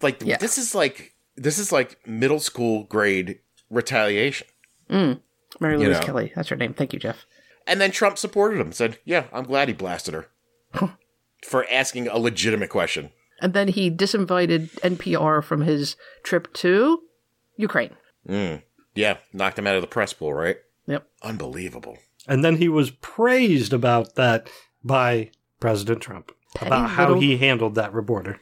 [0.00, 0.36] Like Yeah.
[0.38, 3.38] this is like this is like middle school grade
[3.70, 4.48] retaliation.
[4.90, 5.20] Mm.
[5.60, 6.06] Mary You Louise know.
[6.06, 6.32] Kelly.
[6.34, 6.74] That's her name.
[6.74, 7.24] Thank you, Jeff.
[7.66, 8.72] And then Trump supported him.
[8.72, 10.28] Said, "Yeah, I'm glad he blasted her
[11.44, 13.10] for asking a legitimate question."
[13.42, 17.02] And then he disinvited NPR from his trip to
[17.56, 17.90] Ukraine.
[18.28, 18.62] Mm.
[18.94, 20.56] Yeah, knocked him out of the press pool, right?
[20.86, 21.06] Yep.
[21.22, 21.98] Unbelievable.
[22.28, 24.48] And then he was praised about that
[24.84, 25.30] by
[25.60, 28.40] President Trump Petty about how little- he handled that reporter.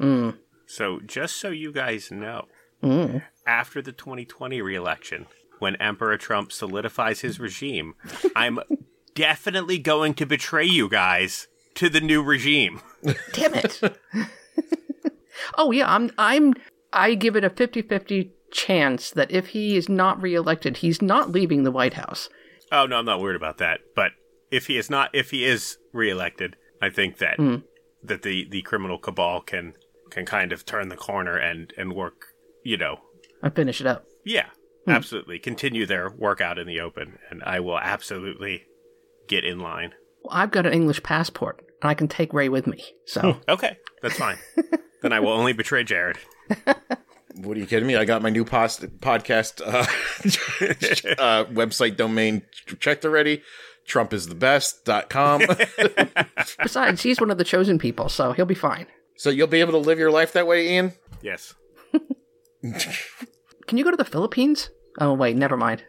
[0.00, 0.36] Mm.
[0.66, 2.46] So, just so you guys know,
[2.82, 3.22] Mm.
[3.46, 5.26] after the 2020 reelection,
[5.60, 7.94] when Emperor Trump solidifies his regime,
[8.36, 8.58] I'm
[9.14, 11.46] definitely going to betray you guys
[11.76, 12.80] to the new regime.
[13.32, 13.80] Damn it.
[15.58, 16.54] oh yeah, I'm I'm
[16.92, 21.62] I give it a 50-50 chance that if he is not reelected, he's not leaving
[21.62, 22.28] the White House.
[22.70, 23.80] Oh no, I'm not worried about that.
[23.96, 24.12] But
[24.50, 27.56] if he is not, if he is reelected, I think that hmm.
[28.02, 29.74] that the the criminal cabal can
[30.10, 32.26] can kind of turn the corner and and work.
[32.62, 33.00] You know,
[33.42, 34.04] I finish it up.
[34.24, 34.46] yeah,
[34.84, 34.90] hmm.
[34.90, 38.64] absolutely continue their work out in the open, and I will absolutely
[39.26, 39.94] get in line.
[40.22, 42.82] Well, I've got an English passport and I can take Ray with me.
[43.04, 44.38] So Okay, that's fine.
[45.02, 46.16] then I will only betray Jared.
[47.36, 47.96] What are you kidding me?
[47.96, 49.86] I got my new post- podcast uh,
[51.22, 52.42] uh, website domain
[52.78, 53.42] checked already.
[53.86, 55.42] Trump is the best.com.
[56.62, 58.86] besides, he's one of the chosen people, so he'll be fine.
[59.16, 60.92] so you'll be able to live your life that way, Ian?
[61.22, 61.54] Yes,
[63.66, 64.70] Can you go to the Philippines?
[65.00, 65.82] Oh wait, never mind.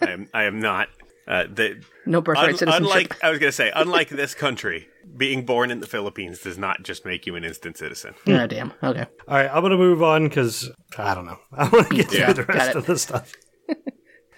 [0.00, 0.28] I am.
[0.32, 0.88] I am not.
[1.26, 2.82] Uh, the No birthright un- citizenship.
[2.90, 6.58] unlike I was going to say, unlike this country, being born in the Philippines does
[6.58, 8.14] not just make you an instant citizen.
[8.26, 8.72] Oh damn.
[8.82, 9.06] Okay.
[9.28, 11.38] All right, I'm going to move on because I don't know.
[11.52, 13.32] I want to get Yeah, through the rest of the stuff.
[13.68, 13.74] uh,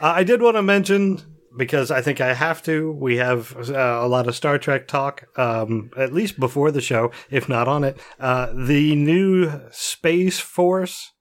[0.01, 1.21] I did want to mention
[1.57, 2.93] because I think I have to.
[2.93, 3.73] We have uh,
[4.03, 7.83] a lot of Star Trek talk, um, at least before the show, if not on
[7.83, 7.99] it.
[8.21, 11.13] Uh, the new Space Force,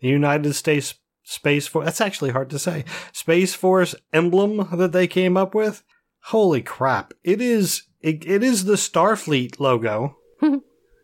[0.00, 0.94] the United States
[1.32, 1.84] Space Force.
[1.84, 2.84] That's actually hard to say.
[3.12, 5.82] Space Force emblem that they came up with.
[6.26, 7.12] Holy crap!
[7.24, 7.82] It is.
[8.00, 10.16] It, it is the Starfleet logo.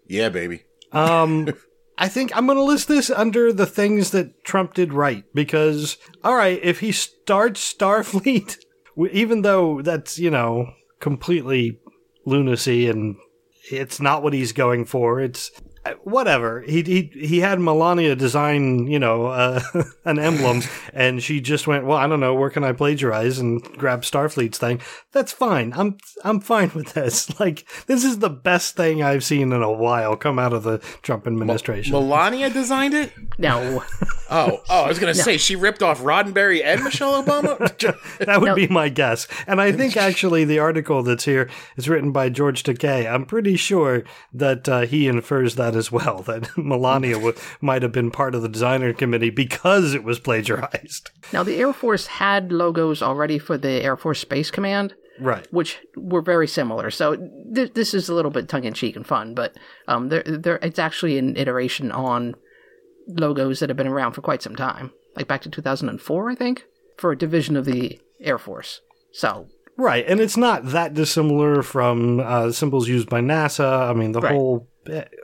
[0.08, 0.64] Yeah, baby.
[0.90, 1.48] Um,
[1.98, 5.98] I think I'm going to list this under the things that Trump did right because,
[6.24, 8.56] all right, if he starts Starfleet,
[9.12, 11.78] even though that's, you know, completely
[12.24, 13.16] lunacy and
[13.70, 15.50] it's not what he's going for, it's
[16.02, 16.62] whatever.
[16.62, 19.60] He, he, he had Melania design, you know, uh,
[20.04, 20.62] an emblem
[20.92, 24.58] and she just went, well, I don't know, where can I plagiarize and grab Starfleet's
[24.58, 24.80] thing?
[25.12, 25.72] That's fine.
[25.76, 27.28] I'm, I'm fine with this.
[27.38, 30.78] Like, this is the best thing I've seen in a while come out of the
[31.02, 31.92] Trump administration.
[31.92, 33.12] Melania designed it?
[33.38, 33.84] No.
[34.30, 37.56] Oh, oh, I was going to say she ripped off Roddenberry and Michelle Obama?
[38.18, 38.54] that would No.
[38.54, 39.26] be my guess.
[39.46, 43.10] And I think actually the article that's here is written by George Takei.
[43.10, 47.92] I'm pretty sure that uh, he infers that as well, that Melania w- might have
[47.92, 51.10] been part of the designer committee because it was plagiarized.
[51.32, 55.46] Now the Air Force had logos already for the Air Force Space Command, Right.
[55.50, 56.90] which were very similar.
[56.90, 57.16] So
[57.54, 59.56] th- this is a little bit tongue in cheek and fun, but
[59.88, 62.34] um, there, there, it's actually an iteration on
[63.06, 64.92] logos that have been around for quite some time.
[65.16, 66.64] like back to 2004, I think,
[66.98, 68.80] for a division of the Air Force.
[69.12, 73.88] So Right, and it's not that dissimilar from uh, symbols used by NASA.
[73.90, 74.32] I mean, the Right.
[74.32, 74.68] whole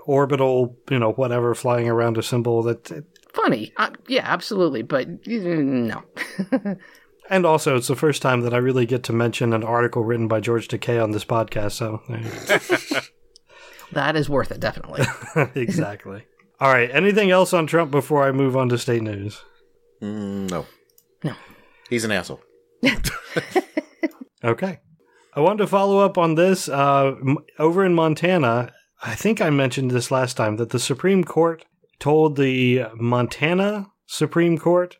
[0.04, 5.10] orbital, you know, whatever flying around a symbol that, funny, uh, yeah, absolutely, but uh,
[5.26, 6.02] no.
[7.30, 10.28] and also it's the first time that I really get to mention an article written
[10.28, 11.72] by George Takei on this podcast.
[11.72, 12.02] So
[13.92, 15.04] that is worth it, definitely.
[15.60, 16.24] exactly.
[16.60, 16.90] All right.
[16.92, 19.42] Anything else on Trump before I move on to state news?
[20.00, 20.66] Mm, no.
[21.22, 21.34] No.
[21.88, 22.40] He's an asshole.
[24.44, 24.80] Okay.
[25.34, 26.68] I wanted to follow up on this.
[26.68, 28.72] Uh, m- over in Montana,
[29.06, 31.66] I think I mentioned this last time that the Supreme Court
[31.98, 34.96] told the Montana Supreme Court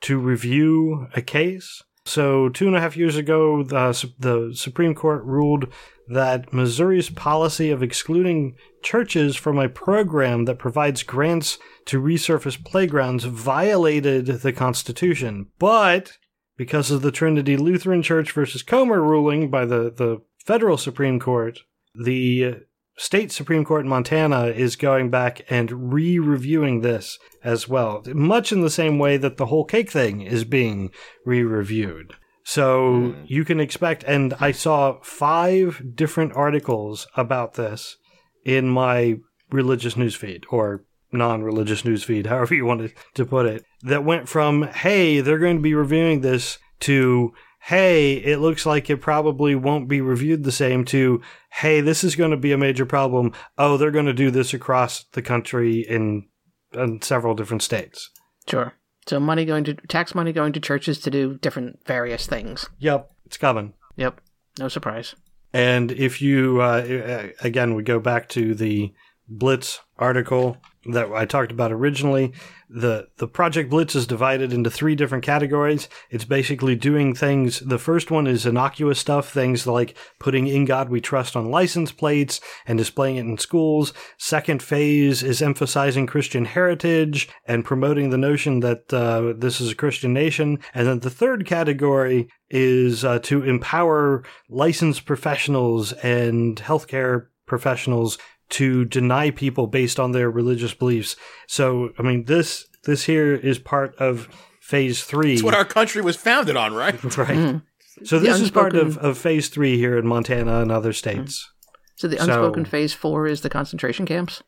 [0.00, 1.82] to review a case.
[2.06, 5.70] So, two and a half years ago, the, the Supreme Court ruled
[6.08, 13.24] that Missouri's policy of excluding churches from a program that provides grants to resurface playgrounds
[13.24, 15.48] violated the Constitution.
[15.58, 16.12] But
[16.56, 21.60] because of the Trinity Lutheran Church versus Comer ruling by the, the federal Supreme Court,
[21.94, 22.62] the
[22.96, 28.52] state Supreme Court in Montana is going back and re reviewing this as well, much
[28.52, 30.90] in the same way that the whole cake thing is being
[31.24, 32.14] re reviewed.
[32.44, 33.24] So hmm.
[33.26, 37.96] you can expect, and I saw five different articles about this
[38.44, 39.18] in my
[39.50, 44.64] religious newsfeed or non religious newsfeed, however you wanted to put it, that went from,
[44.64, 47.32] hey, they're going to be reviewing this to,
[47.64, 52.16] hey, it looks like it probably won't be reviewed the same to, hey, this is
[52.16, 53.32] going to be a major problem.
[53.56, 56.26] Oh, they're going to do this across the country in,
[56.72, 58.10] in several different states.
[58.48, 58.74] sure.
[59.06, 62.68] So money going to tax money going to churches to do different various things.
[62.78, 63.74] Yep, it's coming.
[63.96, 64.20] Yep,
[64.60, 65.16] no surprise.
[65.52, 68.92] And if you, uh, again, we go back to the
[69.28, 70.56] Blitz article
[70.86, 72.32] that I talked about originally.
[72.68, 75.88] The, the Project Blitz is divided into three different categories.
[76.10, 77.60] It's basically doing things.
[77.60, 81.92] The first one is innocuous stuff, things like putting In God We Trust on license
[81.92, 83.92] plates and displaying it in schools.
[84.18, 89.76] Second phase is emphasizing Christian heritage and promoting the notion that uh, this is a
[89.76, 90.58] Christian nation.
[90.72, 98.16] And then the third category is uh, to empower licensed professionals and healthcare professionals
[98.52, 101.16] to deny people based on their religious beliefs.
[101.46, 104.28] So, I mean, this this here is part of
[104.60, 105.34] phase three.
[105.34, 107.00] It's what our country was founded on, right?
[107.02, 107.60] That's right.
[108.04, 111.48] So The this is part of, of phase three here in Montana and other states.
[111.96, 114.42] So the So- unspoken phase four is the concentration camps.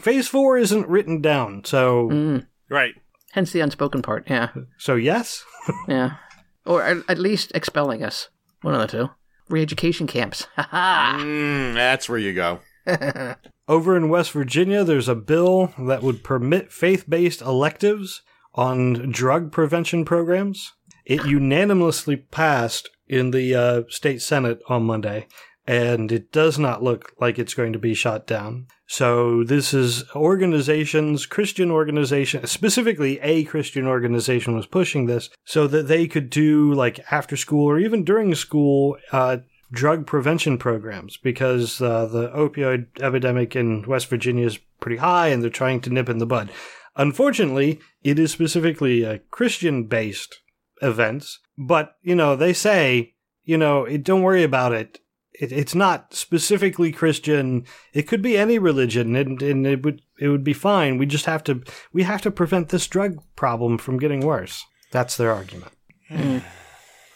[0.00, 2.46] Phase four isn't written down, so Mm.
[2.70, 2.94] Right.
[3.32, 4.24] Hence the unspoken part.
[4.28, 4.48] Yeah,
[4.78, 5.44] so yes.
[5.88, 6.16] yeah,
[6.64, 8.28] or at, at least expelling us.
[8.62, 9.10] One of the two.
[9.50, 10.46] Re-education camps.
[10.56, 11.18] Ha ha.
[11.20, 12.60] Mm, that's where you go.
[13.68, 18.22] Over in West Virginia, there's a bill that would permit faith based electives
[18.54, 20.72] on drug prevention programs.
[21.04, 25.26] It unanimously passed in the uh, state senate on Monday,
[25.66, 28.66] and it does not look like it's going to be shot down.
[28.88, 35.88] So this is organizations, Christian organizations, specifically a Christian organization was pushing this so that
[35.88, 39.38] they could do like after school or even during school uh,
[39.70, 45.42] drug prevention programs because uh, the opioid epidemic in West Virginia is pretty high and
[45.42, 46.50] they're trying to nip in the bud.
[46.96, 50.40] Unfortunately, it is specifically a Christian based
[50.82, 53.14] events, but you know, they say,
[53.44, 55.00] you know, it, don't worry about it.
[55.34, 55.52] it.
[55.52, 57.66] It's not specifically Christian.
[57.92, 60.96] It could be any religion and, and it would it would be fine.
[60.96, 61.62] We just have to
[61.92, 64.64] we have to prevent this drug problem from getting worse.
[64.92, 65.72] That's their argument.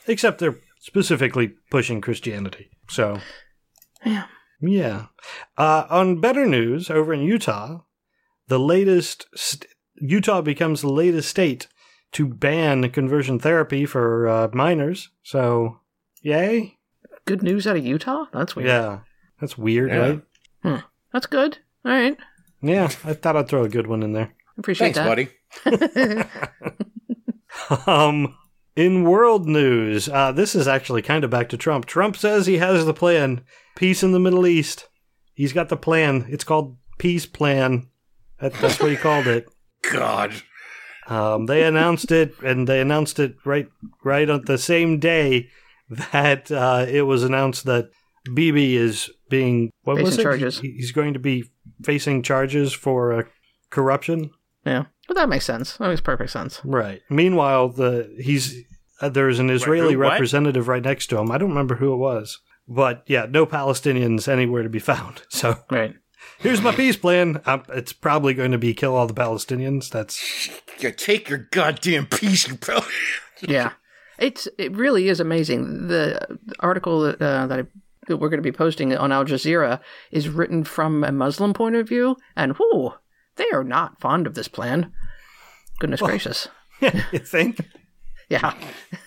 [0.07, 2.71] Except they're specifically pushing Christianity.
[2.89, 3.21] So,
[4.05, 4.25] Yeah.
[4.61, 5.07] yeah.
[5.57, 7.83] Uh, on better news, over in Utah,
[8.49, 9.67] the latest st-
[10.03, 11.69] Utah becomes the latest state
[12.13, 15.11] to ban conversion therapy for uh, minors.
[15.23, 15.81] So,
[16.23, 16.79] yay!
[17.27, 18.25] Good news out of Utah.
[18.33, 18.69] That's weird.
[18.69, 19.01] Yeah,
[19.41, 20.19] that's weird, Yeah.
[20.65, 20.83] right?
[21.13, 21.59] That's good.
[21.85, 22.17] All right.
[22.63, 24.35] Yeah, I thought I'd throw a good one in there.
[24.59, 25.29] Appreciate Thanks,
[25.65, 26.25] that.
[26.25, 26.27] buddy.
[27.87, 28.35] Um,
[28.81, 31.85] in world news, uh, this is actually kind of back to Trump.
[31.85, 33.43] Trump says he has the plan.
[33.77, 34.89] Peace in the Middle East.
[35.35, 36.27] He's got the plan.
[36.29, 37.89] It's called Peace Plan.
[38.41, 39.47] That, that's what he called it.
[39.93, 40.33] God.
[41.07, 43.69] Um, they announced it, and they announced it right,
[44.03, 45.49] right on the same day
[46.13, 47.91] that uh, it was announced that
[48.35, 50.25] Bibi is being what was Facing it?
[50.25, 50.61] charges.
[50.61, 51.45] He's going to be
[51.83, 53.23] facing charges for uh,
[53.71, 54.31] corruption.
[54.65, 54.85] Yeah.
[55.11, 55.77] But that makes sense.
[55.79, 56.61] That makes perfect sense.
[56.63, 57.03] Right.
[57.11, 58.63] Meanwhile, the he's
[59.01, 59.99] uh, there's an Israeli who?
[59.99, 61.33] Representative right next to him.
[61.33, 62.39] I don't remember who it was,
[62.69, 65.23] but yeah, no Palestinians anywhere to be found.
[65.31, 65.97] So Right.
[66.39, 67.41] Here's my peace plan.
[67.45, 69.91] Um, it's probably going to be kill all the Palestinians.
[69.91, 70.49] That's
[70.79, 72.87] You take your goddamn piece, you pal.
[73.41, 73.73] yeah,
[74.17, 75.89] it's it really is amazing.
[75.89, 77.63] The article that, uh, that, I,
[78.07, 79.81] that we're going to be posting on Al Jazeera
[80.13, 82.93] is written from a Muslim point of view, and whoo,
[83.41, 84.93] they are not fond of this plan.
[85.79, 86.49] Goodness gracious,
[86.81, 87.59] you think?
[88.29, 88.55] yeah,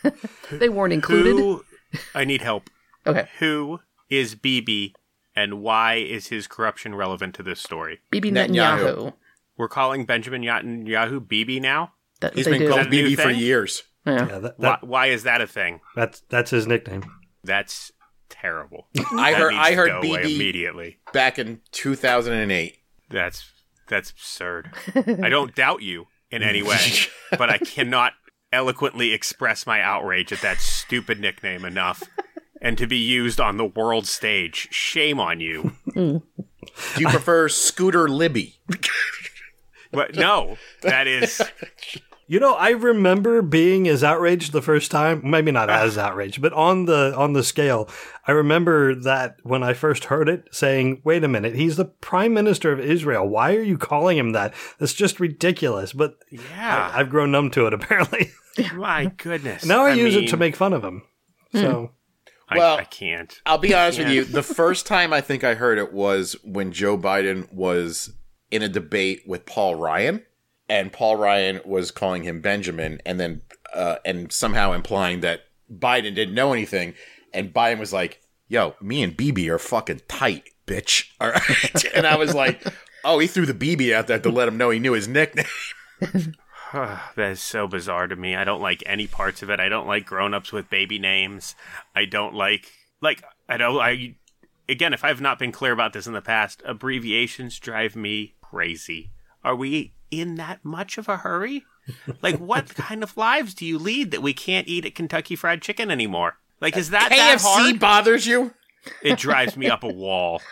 [0.51, 1.37] they weren't included.
[1.37, 1.63] Who?
[2.15, 2.69] I need help.
[3.05, 3.79] Okay, Who
[4.09, 4.93] is BB
[5.35, 7.99] and why is his corruption relevant to this story?
[8.11, 8.49] Bibi Netanyahu.
[8.79, 9.13] Netanyahu.
[9.57, 11.91] We're calling Benjamin Netanyahu Bibi now.
[12.21, 12.69] That He's they been do.
[12.69, 13.83] called that BB for years.
[14.05, 14.27] Yeah.
[14.27, 15.79] Yeah, that, Why, that, why is that a thing?
[15.95, 17.03] that's that's his nickname.
[17.43, 17.91] That's
[18.29, 18.87] terrible.
[19.11, 20.99] I That heard needs I heard go away BB immediately.
[21.13, 22.77] back in 2008.
[23.09, 23.51] That's
[23.87, 24.71] that's absurd.
[24.95, 26.79] I don't doubt you in any way,
[27.31, 28.13] but I cannot
[28.51, 32.03] eloquently express my outrage at that stupid nickname enough.
[32.61, 34.69] And to be used on the world stage.
[34.71, 35.73] Shame on you.
[35.93, 36.21] Do
[36.97, 38.55] you prefer Scooter Libby?
[39.91, 41.41] But no, that is
[42.25, 45.21] You know, I remember being as outraged the first time.
[45.23, 45.83] Maybe not ah.
[45.83, 47.89] as outraged, but on the on the scale,
[48.27, 52.33] I remember that when I first heard it, saying, "Wait a minute, he's the prime
[52.33, 53.27] minister of Israel.
[53.27, 54.53] Why are you calling him that?
[54.79, 56.91] That's just ridiculous." But yeah.
[56.93, 57.73] I, I've grown numb to it.
[57.83, 58.31] Apparently,
[58.73, 59.65] my goodness.
[59.65, 61.03] now I, use it to make fun of him.
[61.51, 61.59] Hmm.
[61.59, 61.91] So
[62.47, 63.41] I, Well- I can't.
[63.45, 64.23] I'll be honest with you.
[64.23, 68.13] The first time I think I heard it was when Joe Biden was
[68.51, 70.23] in a debate with Paul Ryan,
[70.73, 73.43] and Paul Ryan was calling him Benjamin, and then
[73.75, 76.95] uh, and somehow implying that Biden didn't know anything,
[77.31, 82.07] and Biden was like, "Yo, me and BB are fucking tight, bitch." All right, and
[82.07, 82.65] I was like,
[83.03, 85.45] "Oh, he threw the BB out there to let him know he knew his nickname."
[86.73, 88.35] that is so bizarre to me.
[88.35, 89.59] I don't like any parts of it.
[89.59, 91.53] I don't like grown-ups with baby names.
[91.95, 94.15] I don't like like I don't I
[94.67, 99.11] again, if I've not been clear about this in the past, abbreviations drive me crazy.
[99.43, 101.65] Are we in that much of a hurry?
[102.21, 105.61] Like what kind of lives do you lead that we can't eat at Kentucky Fried
[105.61, 106.37] Chicken anymore?
[106.61, 107.79] Like is that that KFC hard?
[107.79, 108.53] bothers you?
[109.01, 110.41] It drives me up a wall.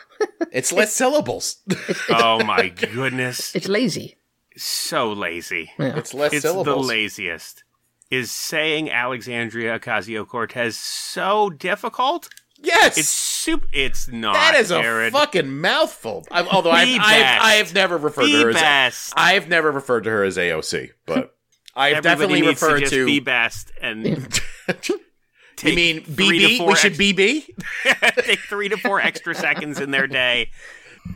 [0.51, 1.57] It's less syllables.
[2.09, 3.55] Oh my goodness.
[3.55, 4.18] It's lazy.
[4.57, 5.72] So lazy.
[5.80, 6.68] it's less syllables.
[6.68, 7.64] it's the laziest.
[8.12, 12.28] Is saying Alexandria Ocasio Cortez so difficult?
[12.62, 13.66] Yes, It's soup.
[13.74, 14.34] It's not.
[14.34, 16.26] That is a fucking mouthful.
[16.32, 17.41] I, although I've, I've.
[17.68, 19.14] I've never referred to The her as best.
[19.18, 21.36] I've never referred to her as AOC, but
[21.76, 23.05] I've definitely referred to to.
[23.05, 24.03] be best and
[25.64, 26.66] you mean BB?
[26.68, 27.45] We should BB.
[28.26, 30.49] take three to four extra seconds in their day.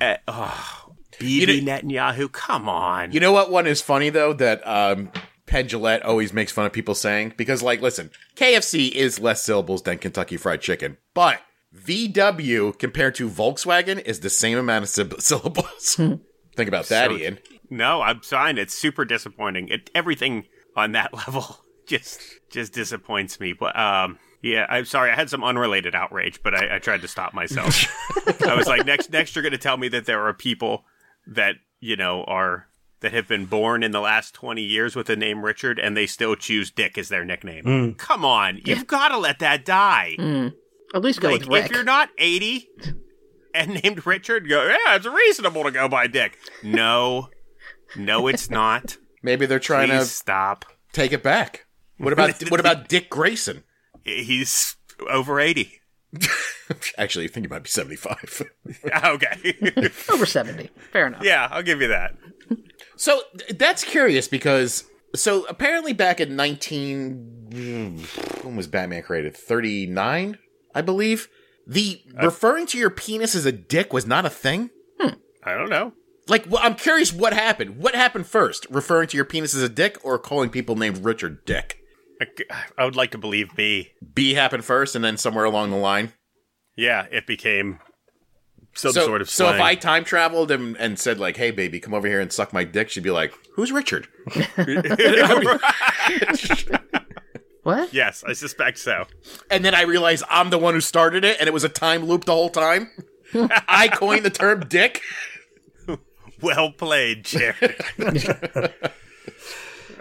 [0.02, 3.12] Uh, oh, You BB know- Netanyahu, come on.
[3.12, 5.12] You know what one is funny though that um,
[5.46, 9.84] Penn Jillette always makes fun of people saying because, like, listen, KFC is less syllables
[9.84, 11.42] than Kentucky Fried Chicken, but
[11.76, 15.96] VW compared to Volkswagen is the same amount of syb- syllables.
[16.56, 17.40] Think about that, So- Ian.
[17.70, 18.58] no, I'm fine.
[18.58, 19.68] It's super disappointing.
[19.70, 22.20] It, everything on that level just
[22.50, 23.54] just disappoints me.
[23.54, 25.12] But um, yeah, I'm sorry.
[25.12, 27.86] I had some unrelated outrage, but I, I tried to stop myself.
[28.46, 30.86] I was like, next, next, you're going to tell me that there are people
[31.28, 32.68] that you know are
[33.06, 36.08] that have been born in the last 20 years with the name Richard, and they
[36.08, 37.64] still choose Dick as their nickname.
[37.64, 37.92] Hmm.
[37.94, 40.16] Come on, you've got to let that die.
[40.18, 40.48] Hmm.
[40.94, 41.66] At least go Like, with Rick.
[41.66, 42.68] if you're not 80
[43.54, 46.38] and named Richard, go, yeah, it's reasonable to go by Dick.
[46.64, 47.30] No,
[47.96, 48.98] no, it's not.
[49.22, 50.66] Maybe they're trying Please to stop.
[50.92, 51.66] take it back.
[51.98, 53.64] What about what about Dick Grayson?
[54.04, 54.76] He's
[55.10, 55.80] over 80.
[56.98, 58.42] Actually, I think he might be seventy-five.
[59.06, 59.92] okay.
[60.12, 60.70] Over 70.
[60.92, 61.24] Fair enough.
[61.24, 62.16] yeah, I'll give you that.
[62.96, 63.22] So
[63.56, 64.86] that's curious because
[65.16, 67.32] so apparently back in 19
[68.44, 69.36] when was Batman created?
[69.36, 70.38] 39,
[70.74, 71.28] I believe.
[71.68, 74.70] The uh, referring to your penis as a dick was not a thing?
[75.00, 75.16] Hmm.
[75.44, 75.94] I don't know.
[76.28, 77.78] Like well, I'm curious what happened.
[77.78, 78.66] What happened first?
[78.70, 81.82] Referring to your penis as a dick or calling people named Richard Dick?
[82.22, 82.26] I,
[82.78, 83.92] I would like to believe B.
[84.14, 86.14] B happened first and then somewhere along the line.
[86.76, 87.80] Yeah, it became
[88.74, 89.62] some so, sort of so if.
[89.62, 92.64] I time traveled and, and said like, "Hey baby, come over here and suck my
[92.64, 94.08] dick," she'd be like, "Who's Richard?"
[97.64, 97.92] What?
[97.92, 99.06] yes, I suspect so.
[99.50, 102.06] and then I realized I'm the one who started it, and it was a time
[102.06, 102.92] loop the whole time.
[103.68, 105.02] I coined the term "dick."
[106.42, 107.84] Well played, Jared.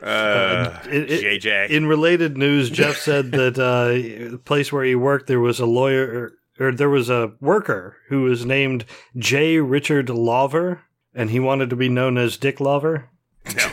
[0.05, 1.71] Uh, It- it- JJ.
[1.71, 3.89] In related news, Jeff said that uh,
[4.33, 8.23] the place where he worked, there was a lawyer or there was a worker who
[8.23, 8.85] was named
[9.17, 9.59] J.
[9.59, 10.83] Richard Lover,
[11.15, 13.09] and he wanted to be known as Dick Lover.
[13.57, 13.71] no.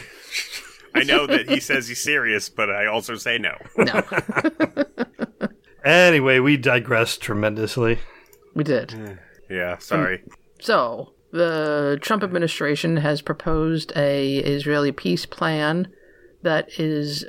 [0.94, 3.56] I know that he says he's serious, but I also say no.
[3.78, 4.02] No,
[5.84, 8.00] Anyway, we digressed tremendously.
[8.54, 9.18] we did.
[9.50, 10.24] Yeah, sorry.
[10.60, 15.88] So, the Trump administration has proposed a Israeli peace plan
[16.44, 17.26] that is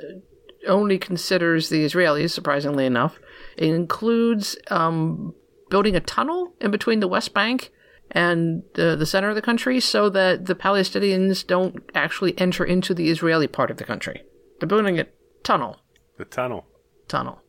[0.67, 3.19] only considers the Israelis, surprisingly enough.
[3.57, 5.33] It includes um,
[5.69, 7.71] building a tunnel in between the West Bank
[8.11, 12.93] and uh, the center of the country so that the Palestinians don't actually enter into
[12.93, 14.23] the Israeli part of the country.
[14.59, 15.07] They're building a
[15.43, 15.79] tunnel.
[16.17, 16.65] The tunnel.
[17.07, 17.41] Tunnel.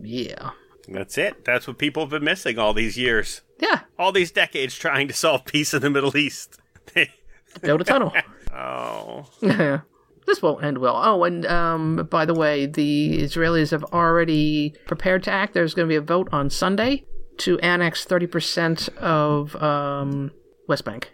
[0.00, 0.50] Yeah.
[0.88, 1.44] That's it.
[1.44, 3.42] That's what people have been missing all these years.
[3.58, 3.80] Yeah.
[3.98, 6.58] All these decades trying to solve peace in the Middle East.
[7.60, 8.12] Build a tunnel.
[8.54, 9.26] oh.
[10.26, 11.00] this won't end well.
[11.02, 15.54] Oh, and um, by the way, the Israelis have already prepared to act.
[15.54, 17.04] There's going to be a vote on Sunday
[17.38, 20.30] to annex 30% of um,
[20.68, 21.12] West Bank,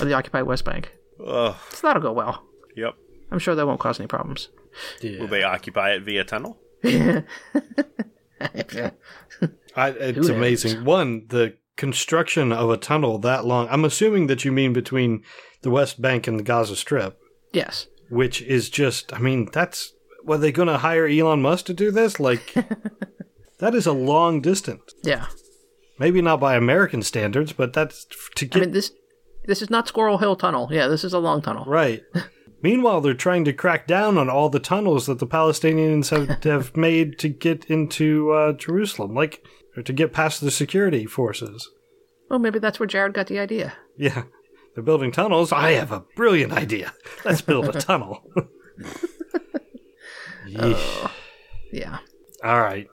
[0.00, 0.92] of the occupied West Bank.
[1.24, 1.56] Ugh.
[1.70, 2.44] So that'll go well.
[2.76, 2.94] Yep.
[3.30, 4.48] I'm sure that won't cause any problems.
[5.00, 5.20] Yeah.
[5.20, 6.58] Will they occupy it via tunnel?
[6.84, 7.24] I,
[9.90, 10.28] it's knows?
[10.30, 10.84] amazing.
[10.84, 13.68] One, the construction of a tunnel that long.
[13.70, 15.22] I'm assuming that you mean between
[15.62, 17.18] the West Bank and the Gaza Strip,
[17.52, 17.86] yes.
[18.08, 19.92] Which is just, I mean, that's.
[20.24, 22.20] Were they going to hire Elon Musk to do this?
[22.20, 22.52] Like,
[23.60, 24.94] that is a long distance.
[25.02, 25.26] Yeah.
[25.98, 28.06] Maybe not by American standards, but that's
[28.36, 28.92] to I get mean, this
[29.46, 30.68] this is not Squirrel Hill Tunnel.
[30.70, 31.64] Yeah, this is a long tunnel.
[31.66, 32.02] right.
[32.60, 36.76] Meanwhile, they're trying to crack down on all the tunnels that the Palestinians have, have
[36.76, 39.44] made to get into uh, Jerusalem, like
[39.76, 41.70] or to get past the security forces.
[42.28, 43.74] Well, maybe that's where Jared got the idea.
[43.96, 44.24] Yeah,
[44.78, 45.50] they're building tunnels.
[45.50, 46.94] I have a brilliant idea.
[47.24, 48.22] Let's build a tunnel.
[50.46, 51.04] Yeesh.
[51.04, 51.08] Uh,
[51.72, 51.98] yeah.
[52.44, 52.86] All right.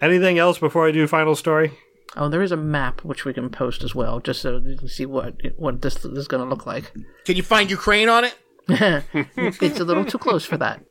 [0.00, 1.72] Anything else before I do final story?
[2.16, 4.86] Oh, there is a map which we can post as well, just so you can
[4.86, 6.92] see what what this is going to look like.
[7.24, 8.36] Can you find Ukraine on it?
[8.68, 10.84] it's a little too close for that.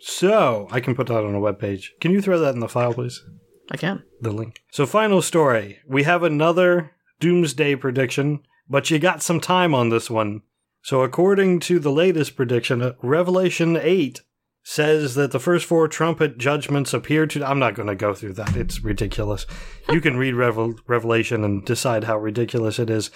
[0.00, 1.94] So I can put that on a web page.
[2.00, 3.22] Can you throw that in the file, please?
[3.70, 4.02] I can.
[4.20, 4.62] The link.
[4.72, 5.78] So final story.
[5.86, 10.42] We have another doomsday prediction, but you got some time on this one.
[10.82, 14.22] So according to the latest prediction, Revelation 8
[14.62, 18.34] says that the first four trumpet judgments appear to I'm not going to go through
[18.34, 18.56] that.
[18.56, 19.46] It's ridiculous.
[19.88, 23.10] You can read Revel- Revelation and decide how ridiculous it is.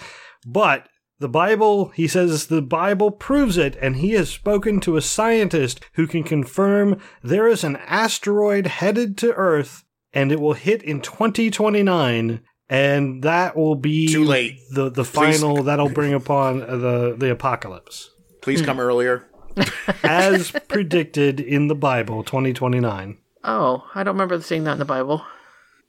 [0.45, 0.87] But
[1.19, 5.79] the Bible, he says the Bible proves it, and he has spoken to a scientist
[5.93, 9.83] who can confirm there is an asteroid headed to Earth
[10.13, 12.41] and it will hit in 2029
[12.71, 14.57] and that will be Too late.
[14.71, 15.39] the the Please.
[15.39, 18.09] final that'll bring upon the the apocalypse
[18.41, 19.27] Please come earlier.
[20.03, 25.23] as predicted in the Bible 2029 Oh, I don't remember seeing that in the Bible.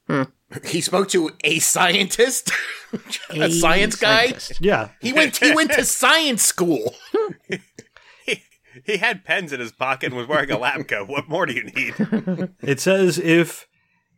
[0.08, 0.22] Hmm.
[0.66, 2.50] He spoke to a scientist,
[3.30, 4.26] a, A science guy.
[4.26, 4.58] scientist.
[4.60, 5.36] yeah He went.
[5.36, 6.94] He went to science school.
[8.26, 8.42] He,
[8.84, 11.08] he had pens in his pocket and was wearing a lab coat.
[11.08, 11.94] What more do you need?
[12.62, 13.68] It says if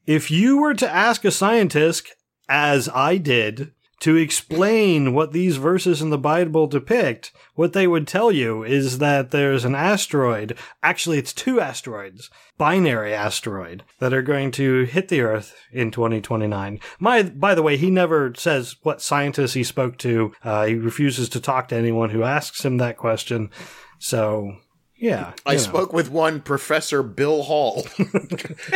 [0.06, 2.12] if you were to ask a scientist,
[2.48, 3.72] as I did,
[4.04, 8.98] to explain what these verses in the Bible depict, what they would tell you is
[8.98, 10.58] that there's an asteroid.
[10.82, 12.28] Actually, it's two asteroids,
[12.58, 16.80] binary asteroid, that are going to hit the Earth in 2029.
[16.98, 20.32] My, by the way, he never says what scientists he spoke to.
[20.44, 23.50] Uh, he refuses to talk to anyone who asks him that question.
[23.98, 24.56] So,
[25.04, 25.32] yeah.
[25.44, 25.58] I know.
[25.58, 27.82] spoke with one Professor Bill Hall,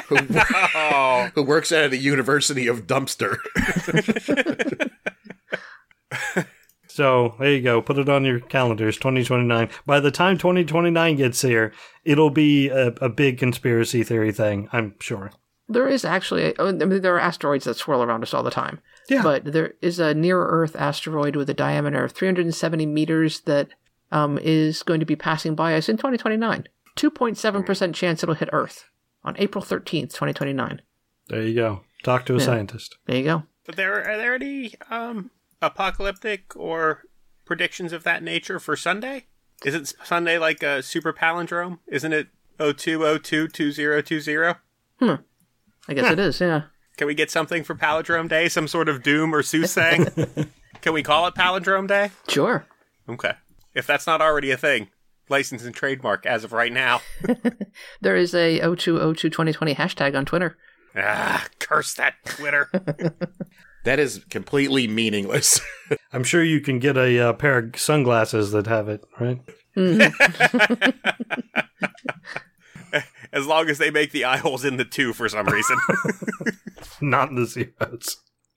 [0.08, 0.18] who,
[0.74, 3.38] Oh, who works at the University of Dumpster.
[6.90, 7.80] So there you go.
[7.80, 8.96] Put it on your calendars.
[8.96, 9.70] 2029.
[9.86, 11.72] By the time 2029 gets here,
[12.04, 14.68] it'll be a, a big conspiracy theory thing.
[14.72, 15.30] I'm sure.
[15.68, 18.80] There is actually, I mean, there are asteroids that swirl around us all the time.
[19.08, 19.22] Yeah.
[19.22, 23.68] But there is a near Earth asteroid with a diameter of 370 meters that
[24.10, 26.66] um, is going to be passing by us in 2029.
[26.96, 28.84] 2.7% chance it'll hit Earth
[29.24, 30.82] on April 13th, 2029.
[31.28, 31.82] There you go.
[32.02, 32.96] Talk to a scientist.
[33.06, 33.42] There you go.
[33.66, 35.30] but there are there any um
[35.60, 37.02] apocalyptic or
[37.44, 39.26] predictions of that nature for Sunday?
[39.64, 41.78] Isn't Sunday like a super palindrome?
[41.88, 42.28] Isn't it
[42.58, 44.56] 02022020?
[45.90, 46.62] I guess it is, yeah.
[46.96, 48.48] Can we get something for Palindrome Day?
[48.48, 50.06] Some sort of doom or soothsaying?
[50.80, 52.10] Can we call it Palindrome Day?
[52.28, 52.66] Sure.
[53.08, 53.32] Okay.
[53.78, 54.88] If that's not already a thing,
[55.28, 57.00] license and trademark as of right now.
[58.00, 60.58] There is a 0202 2020 hashtag on Twitter.
[60.96, 62.70] ah, curse that Twitter.
[63.84, 65.60] That is completely meaningless.
[66.12, 69.40] I'm sure you can get a uh, pair of sunglasses that have it, right?
[73.32, 75.78] as long as they make the eye holes in the two for some reason.
[77.00, 78.16] Not in the zeros.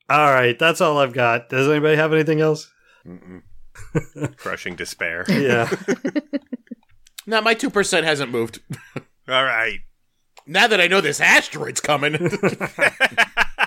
[0.09, 0.57] All right.
[0.57, 1.49] That's all I've got.
[1.49, 2.69] Does anybody have anything else?
[4.37, 5.25] Crushing despair.
[5.29, 5.69] Yeah.
[7.25, 8.59] now my two percent hasn't moved.
[9.27, 9.79] All right.
[10.47, 12.15] Now that I know this asteroid's coming.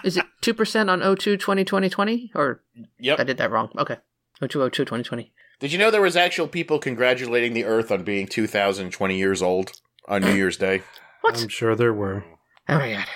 [0.05, 2.33] Is it 2% on 02 2020?
[2.35, 2.63] Or
[2.99, 3.19] yep.
[3.19, 3.71] I did that wrong.
[3.79, 3.97] Okay.
[4.41, 5.33] 0202 2020.
[5.61, 9.73] Did you know there was actual people congratulating the Earth on being 2,020 years old
[10.07, 10.83] on New Year's Day?
[11.23, 11.41] What?
[11.41, 12.25] I'm sure there were.
[12.69, 13.07] Oh my god.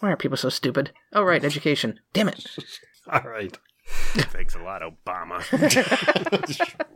[0.00, 0.92] Why are people so stupid?
[1.12, 2.00] Oh, right, education.
[2.14, 2.46] Damn it.
[3.12, 3.56] All right.
[3.86, 5.42] Thanks a lot, Obama.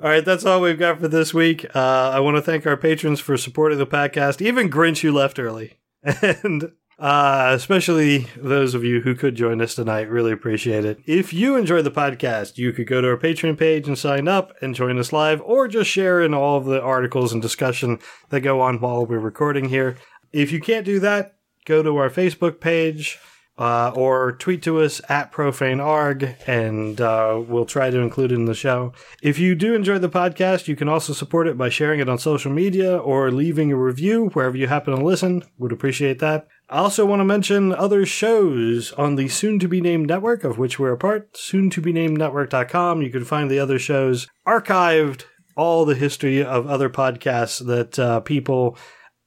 [0.00, 1.64] All right, that's all we've got for this week.
[1.76, 5.38] Uh, I want to thank our patrons for supporting the podcast, even Grinch, who left
[5.38, 5.78] early.
[6.42, 10.08] And uh, especially those of you who could join us tonight.
[10.08, 10.98] Really appreciate it.
[11.06, 14.52] If you enjoy the podcast, you could go to our Patreon page and sign up
[14.60, 17.98] and join us live, or just share in all of the articles and discussion
[18.30, 19.96] that go on while we're recording here.
[20.32, 23.18] If you can't do that, go to our Facebook page
[23.62, 28.46] uh, or tweet to us at profanearg, and uh, we'll try to include it in
[28.46, 28.92] the show.
[29.22, 32.18] If you do enjoy the podcast, you can also support it by sharing it on
[32.18, 35.44] social media or leaving a review wherever you happen to listen.
[35.58, 36.48] Would appreciate that.
[36.68, 40.58] I also want to mention other shows on the soon to be named network, of
[40.58, 42.18] which we're a part, soon to be named.
[42.18, 45.22] You can find the other shows archived,
[45.56, 48.76] all the history of other podcasts that uh, people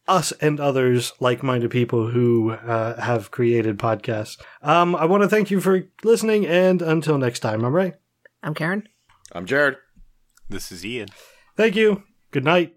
[0.08, 4.40] us and others like-minded people who uh, have created podcasts.
[4.62, 7.94] Um, I want to thank you for listening, and until next time, I'm Ray.
[8.44, 8.88] I'm Karen.
[9.32, 9.78] I'm Jared.
[10.50, 11.10] this is Ian.
[11.58, 12.04] Thank you.
[12.32, 12.76] Good night,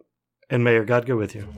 [0.49, 1.49] and may your God go with you.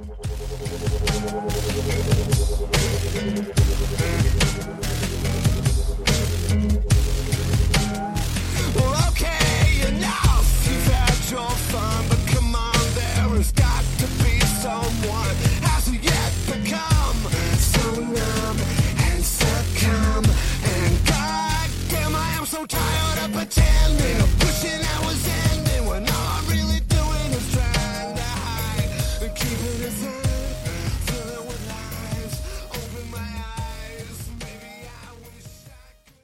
[23.50, 24.14] tell me.
[24.38, 25.09] Pushing out